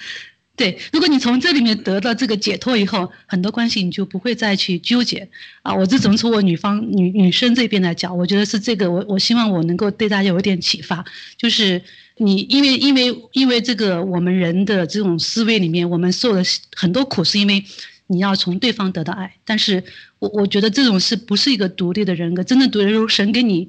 [0.55, 5.27] 对，如果你从这里面得到这个解脱以后，很多关系你就不会再去纠结
[5.63, 5.73] 啊。
[5.73, 11.03] 我这从从我女方女女生这边来讲，我觉得是这个，我我希望我能够对大家有一点启发，
[11.37, 11.81] 就是。
[12.17, 16.43] 你因为因为因为这个我们人的这种思维里面，我们受了
[16.75, 17.65] 很多苦，是因为
[18.05, 19.33] 你要从对方得到爱。
[19.43, 19.83] 但是
[20.19, 22.43] 我我觉得这种是不是一个独立的人格？
[22.43, 23.67] 真正独立，如神给你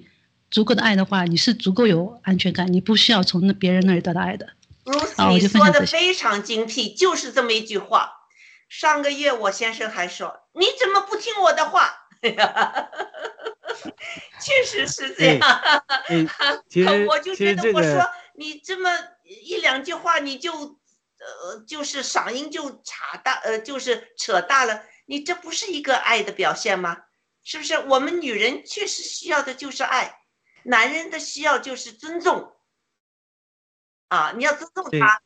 [0.51, 4.47] 足够的爱的话，你是足够有安全感，你不需要从别人那里得到爱的。
[4.85, 8.13] 如此，你说的非常精辟，就是这么一句话。
[8.69, 12.09] 上个月我先生还说：“你怎么不听我的话？”
[14.41, 15.63] 确实是这样。
[16.69, 18.09] 其实我就觉得我说。
[18.37, 18.91] 你这么
[19.23, 26.97] 一两句话，你就，呃，就是嗓音就插大，呃，就是扯大了，你这不是一个爱的表现吗？
[27.45, 27.79] 是不是？
[27.79, 30.19] 我们女人确实需要的就是爱，
[30.65, 32.54] 男人的需要就是尊重，
[34.15, 35.21] 啊，你要尊重他。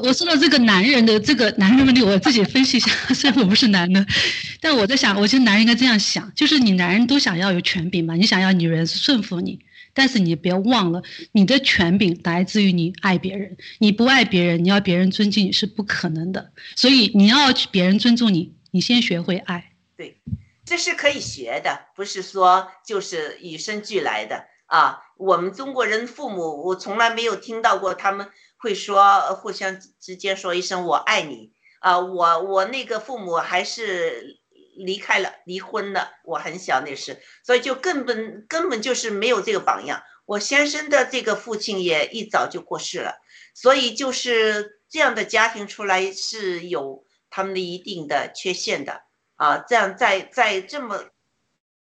[0.00, 4.06] 我说到这个男人的这个男人问题，我自己分析一下，虽然我不是男的，
[4.62, 9.58] 但我在想，我觉得男人应该这样想，就是你男人都想要有权柄嘛，你想要女人顺服你。
[9.92, 13.58] 但是你别忘了，你的权柄来自于你爱别人。
[13.80, 16.52] 你不爱别人，你要别人尊敬你是不可能的。
[16.76, 19.72] 所以你要别人尊重你，你先学会爱。
[19.94, 20.16] 对，
[20.64, 24.98] 这是可以学的，不是说就是与生俱来的啊。
[25.22, 31.98] 我们中国人父母，我从来没有听到过他们会说互相之间说一声“我爱你”啊。
[31.98, 34.40] 我我那个父母还是。
[34.74, 40.02] 离开了，离婚了，我很小那时，所以就根本根本就是没有这个榜样。
[40.24, 43.16] 我先生的这个父亲也一早就过世了，
[43.52, 49.02] 所以就是这样的家庭出来是有他们的一定的缺陷的
[49.36, 49.58] 啊。
[49.58, 51.04] 这样在在这么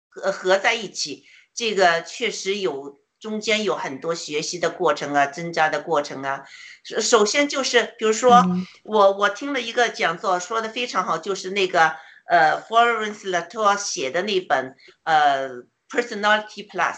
[0.08, 6.42] 合合在一起，这个确实有中间有很多学习的过程啊，增加的过程啊。
[6.82, 8.44] 首先就是比如说
[8.82, 11.94] 我我听了一个讲座，说的非常好，就是那个。
[12.30, 15.48] 呃，Florence Latour 写的那本呃
[15.88, 16.94] 《Personality Plus》，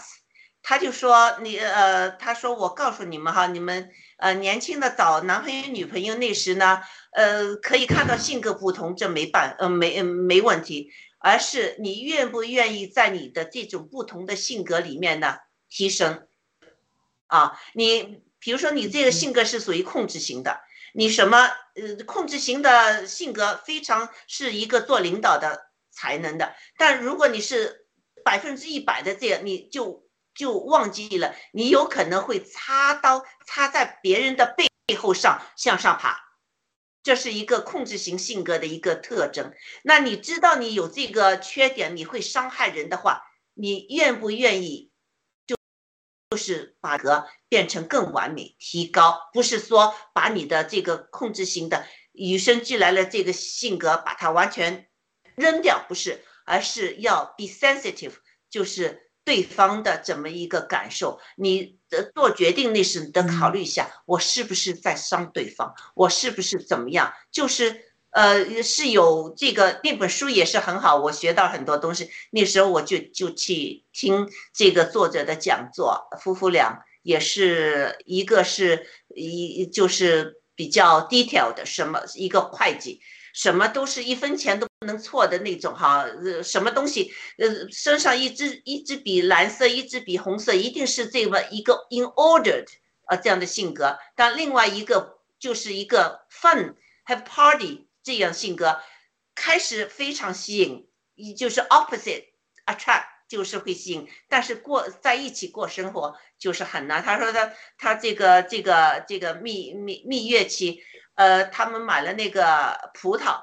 [0.61, 6.83] 他就说你呃，他说我告诉你们哈，你们呃年轻的找男朋友女朋友那时呢，
[7.13, 15.37] 呃可以看到性格不同，这没办呃没没问题，而是你愿不愿意在你的这种不同的性格里面呢
[15.73, 16.27] 提升
[17.25, 17.59] 啊？
[17.73, 20.61] 你比如说你这个性格是属于控制型的。
[20.95, 27.87] 你什么呃控制型的性格非常是一个做领导的才能的，但如果你是
[28.23, 36.15] 百分之一百的这样，你就就忘记了，你有可能会插刀插在别人的背后上向上爬，
[37.01, 39.51] 这是一个控制型性格的一个特征。
[39.83, 43.23] 那你知道你有这个缺点，你会伤害人的话，
[43.55, 44.91] 你愿不愿意？
[46.33, 54.87] 就是把格变成更完美，提高，不是说把你的这个控制型的与生俱来的这个性格把它完全
[55.35, 58.13] 扔掉，不是，而是要 be sensitive，
[58.49, 67.92] 就是对方的怎么一个感受，你的做决定那时得考虑一下，我是不是在伤对方，我是不是怎么样，就是。
[68.13, 72.11] 呃，是有这个那本书也是很好，我学到很多东西。
[72.29, 78.85] 那时候我就就去听这个作者的讲座，夫妇俩也是一个是
[79.15, 83.01] 一就是比较 detail 的，什么一个会计，
[83.33, 86.03] 什么都是一分钱都不能错的那种哈。
[86.03, 92.67] 呃，什么东西，呃，身上一支一支笔蓝色，一支笔红色，一定是这么一个 in ordered
[93.05, 93.97] 啊这样的性格。
[94.15, 96.75] 但另外一个就是一个 fun
[97.07, 97.87] have party。
[98.03, 98.81] 这样性格
[99.33, 102.25] 开始非常吸引，就是 opposite
[102.65, 107.01] attract，就是会吸引，但是过在一起过生活就是很难。
[107.01, 110.83] 他说他他这个这个这个蜜蜜蜜月期，
[111.15, 113.41] 呃，他们买了那个葡萄，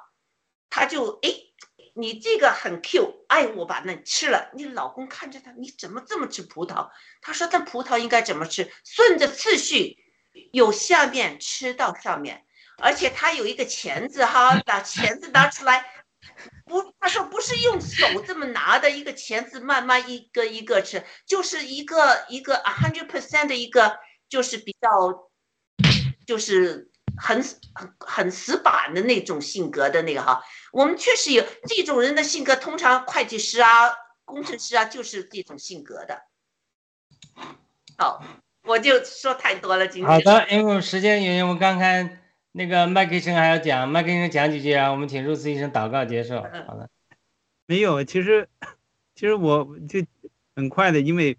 [0.69, 1.31] 他就哎，
[1.95, 4.51] 你这个很 Q，哎，我把那吃了。
[4.55, 6.91] 你老公看着他，你怎么这么吃葡萄？
[7.23, 8.71] 他说，他葡萄应该怎么吃？
[8.85, 9.97] 顺着次序，
[10.53, 12.45] 由下面吃到上面。
[12.81, 15.85] 而且他有一个钳子哈， 把钳子拿出来，
[16.65, 23.99] 不，他说不是用手这么拿的一个钳子，慢慢一个一个吃，就是一个一个 a hundred percent 的一个，
[24.29, 25.31] 就是比较，
[26.27, 27.43] 就是很
[27.75, 30.43] 很很死板的那种性格的那个哈，
[30.73, 33.91] 我们确实有这种人的性格，通常会计师啊、
[34.25, 36.23] 工程师啊，就是这种性格的。
[37.99, 38.23] 好，
[38.63, 40.11] 我就说太多了，今天。
[40.11, 42.20] 好的，因为时间原因，我刚看
[42.53, 46.35] 那个麦克医生还要讲，麦克医生讲几句啊，我们请入斯医生祷告结束。
[46.35, 46.43] 好
[46.77, 46.91] 的，
[47.67, 48.49] 没有，其实
[49.15, 50.05] 其实我就
[50.57, 51.39] 很快的，因为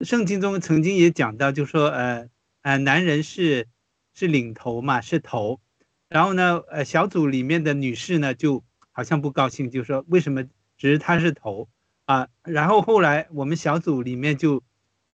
[0.00, 2.28] 圣经中曾经也讲到，就说呃
[2.62, 3.66] 呃，男人是
[4.14, 5.60] 是领头嘛，是头，
[6.08, 8.62] 然后呢，呃，小组里面的女士呢，就
[8.92, 10.44] 好像不高兴，就说为什么
[10.76, 11.68] 只是他是头
[12.04, 12.28] 啊？
[12.42, 14.62] 然后后来我们小组里面就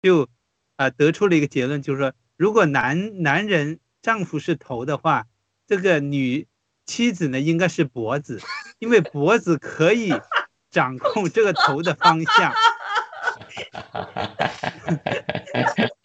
[0.02, 0.28] 就。
[0.78, 5.28] 啊，得出了一个结论，就是说，如果男男人丈夫是头的话，
[5.68, 6.48] 这个女
[6.86, 8.42] 妻子呢应该是脖子，
[8.80, 10.14] 因为脖子可以
[10.70, 12.54] 掌控这个头的方向。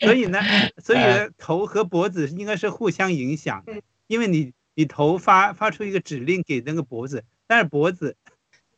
[0.01, 0.41] 所以呢，
[0.83, 1.01] 所以
[1.39, 3.65] 头和脖子应该是互相影响，
[4.07, 8.17] 因为你你头发发出一个指令给那个脖子，但是脖子。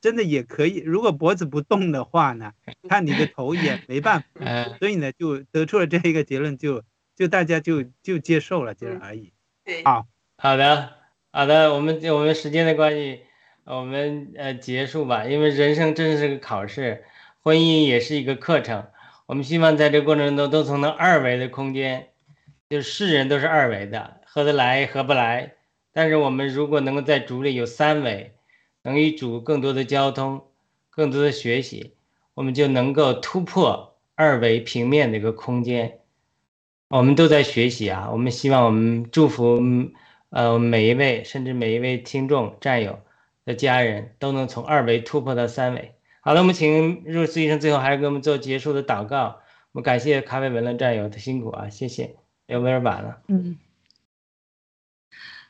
[0.01, 2.53] 真的也可以，如果脖子不动的话呢，
[2.91, 6.82] 看你的头也没办法，所以呢就得出了这一个结论，就
[7.16, 9.32] 就大家就就接受了，就是而已。
[9.65, 10.91] 对，好好的
[11.32, 13.20] 好的，我们我们时间的关系，
[13.65, 17.05] 我们呃结束吧，因为人生真是个考试，
[17.43, 18.86] 婚姻也是一个课程，
[19.27, 22.09] 我们希望在这过程中都从那二维的空间，
[22.69, 25.55] 就是世人都是二维的，合得来合不来，
[25.93, 28.31] 但是我们如果能够在主里有三维。
[28.86, 30.47] 能与主更多的交通，
[30.91, 31.95] 更多的学习，
[32.35, 36.01] 我们就能够突破二维平面的一个空间。
[36.89, 38.09] 我们都在学习啊！
[38.12, 39.61] 我们希望我们祝福
[40.31, 43.01] 呃每一位，甚至每一位听众、战友
[43.44, 45.94] 的家人都能从二维突破到三维。
[46.20, 49.40] 好了，我们请入斯医生最后还是给我们做结束的祷告。
[49.73, 52.15] 我们感谢咖啡文的战友的辛苦啊，谢谢。
[52.47, 53.19] 有没有晚了？
[53.28, 53.56] 嗯。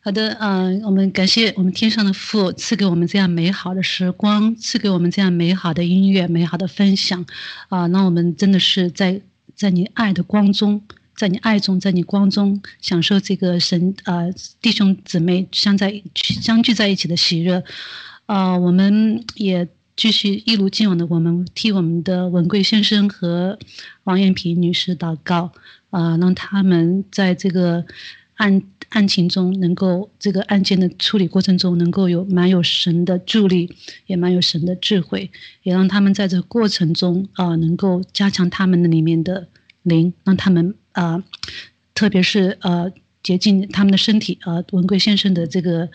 [0.02, 7.24] 好的，嗯，我们感谢我们天上的父赐给我们这样美好的时光，赐给我们这样美好的音乐、美好的分享，
[7.68, 9.20] 啊，那我们真的是在
[9.54, 10.82] 在你爱的光中，
[11.16, 14.22] 在你爱中，在你光中享受这个神啊
[14.60, 17.62] 弟兄姊妹相在相聚在一起的喜悦，
[18.26, 23.58] 啊，我们也继续一如既往的，我们替我们的文贵先生和
[24.04, 25.52] 王艳萍女士祷告，
[25.90, 27.84] 啊，让他们在这个
[28.36, 28.62] 案。
[28.90, 33.74] 案情中能够这个案件的处理过程中能够有蛮有神的助力，
[34.06, 35.28] 也蛮有神的智慧，
[35.64, 39.48] 也让他们在这过程中啊能够加强他们的里面的
[39.84, 41.22] 灵，让他们啊，
[41.94, 42.92] 特别是呃
[43.22, 44.62] 洁净他们的身体啊。
[44.72, 45.88] 文贵先生的这个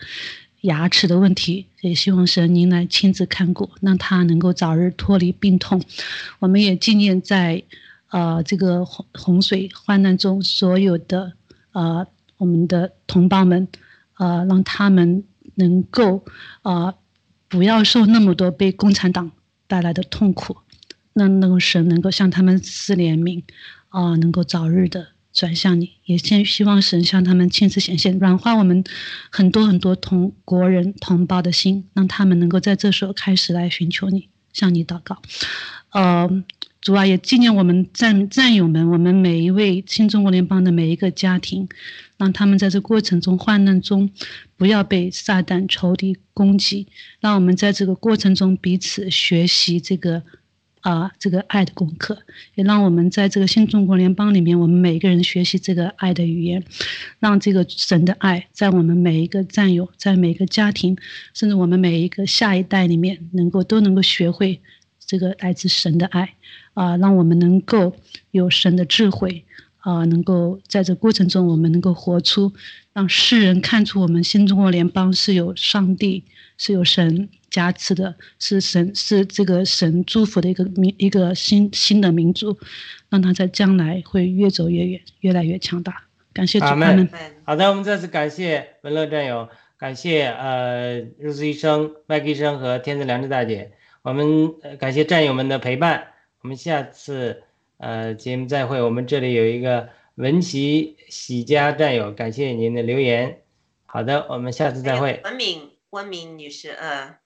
[0.62, 5.80] 牙齿的问题，也希望神您来亲自看顾，让他能够早日脱离病痛。
[6.40, 7.62] 我们也纪念在
[8.08, 11.34] 呃这个洪洪水患难中所有的
[11.72, 12.06] 呃。
[12.40, 13.68] 我们的同胞们，
[14.16, 15.22] 呃，让他们
[15.56, 16.24] 能够
[16.62, 16.94] 啊，
[17.48, 19.30] 不要受那么多被共产党
[19.66, 20.56] 带来的痛苦，
[21.12, 23.42] 让那个神能够向他们施怜悯，
[23.90, 28.82] 啊，能够早日的转向你，也希希望神向他们亲自显现，软化我们
[29.30, 35.20] 很多很多同国人同胞的心，让他们能够在这时候开始来寻求你，向你祷告，
[35.90, 36.42] 呃。
[36.82, 41.68] 主啊，也纪念我们战战友们，我们每一位新中国联邦的每一个家庭，
[42.16, 44.08] 让他们在这过程中患难中，
[44.56, 46.86] 不要被撒旦仇敌攻击，
[47.20, 50.22] 让我们在这个过程中彼此学习这个
[50.80, 52.18] 啊这个爱的功课，
[52.54, 56.62] 也让我们在这个新中国联邦里面，我们每一个人学习这个爱的语言，
[57.18, 60.96] 让这个神的爱在我们每一个战友，在每个家庭，
[61.34, 64.60] 甚至我们每一个下一代里面，能够都能够学会
[65.06, 66.34] 这个来自神的爱。
[66.74, 67.94] 啊，让我们能够
[68.30, 69.44] 有神的智慧
[69.78, 72.52] 啊，能够在这过程中，我们能够活出，
[72.92, 76.22] 让世人看出我们新中国联邦是有上帝、
[76.56, 82.56] 是有神加持的，是神是这个神祝福的一个民一个新新的民族，
[83.08, 86.04] 让他在将来会越走越远，越来越强大。
[86.32, 87.08] 感谢主们。
[87.44, 93.72] 好的，我们再次感谢文乐战友，感谢呃日子医生、麦克医生和天赐良知大姐，
[94.02, 96.06] 我们感谢战友们的陪伴。
[96.42, 97.42] 我们下次
[97.78, 98.80] 呃节目再会。
[98.80, 103.40] 我们这里有一个文琪喜家战友，感谢您的留言。
[103.86, 105.20] 好的，我们下次再会。
[105.24, 107.16] 文敏，文敏女士，嗯，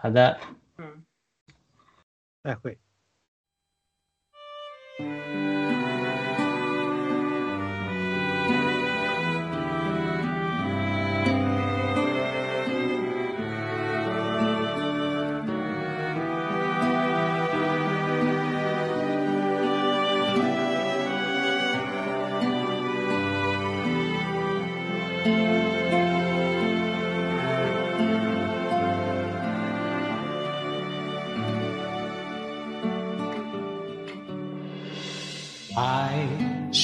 [0.00, 0.38] 好的，
[0.76, 1.04] 嗯，
[2.42, 2.78] 再会。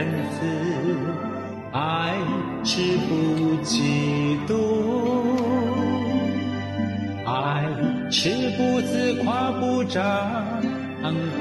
[0.00, 0.40] 恩赐；
[1.72, 2.16] 爱
[2.64, 3.12] 是不
[3.62, 4.50] 嫉妒，
[7.26, 7.68] 爱
[8.10, 10.00] 是不自夸，不张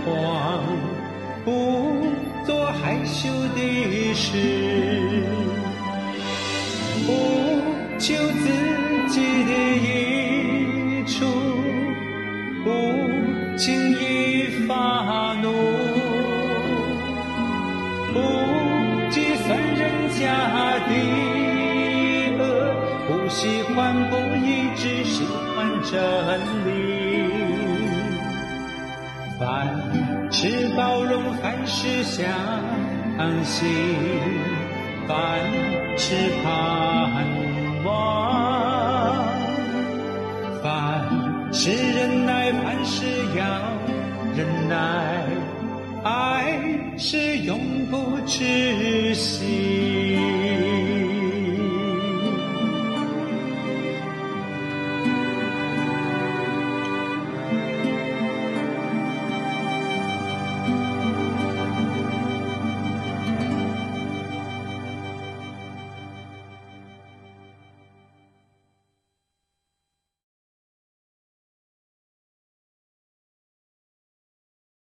[0.03, 0.11] 狂，
[1.45, 1.49] 不
[2.45, 4.27] 做害羞的事，
[7.07, 7.07] 不
[7.97, 8.48] 求自
[30.41, 32.25] 是包容，还是相
[33.43, 33.67] 信，
[35.05, 35.41] 凡
[35.97, 37.27] 是盼
[37.83, 39.27] 望，
[40.63, 41.03] 凡
[41.51, 43.05] 是忍耐，凡事
[43.37, 43.43] 要
[44.33, 45.25] 忍耐，
[46.05, 46.57] 爱
[46.97, 47.59] 是永
[47.91, 49.88] 不止息。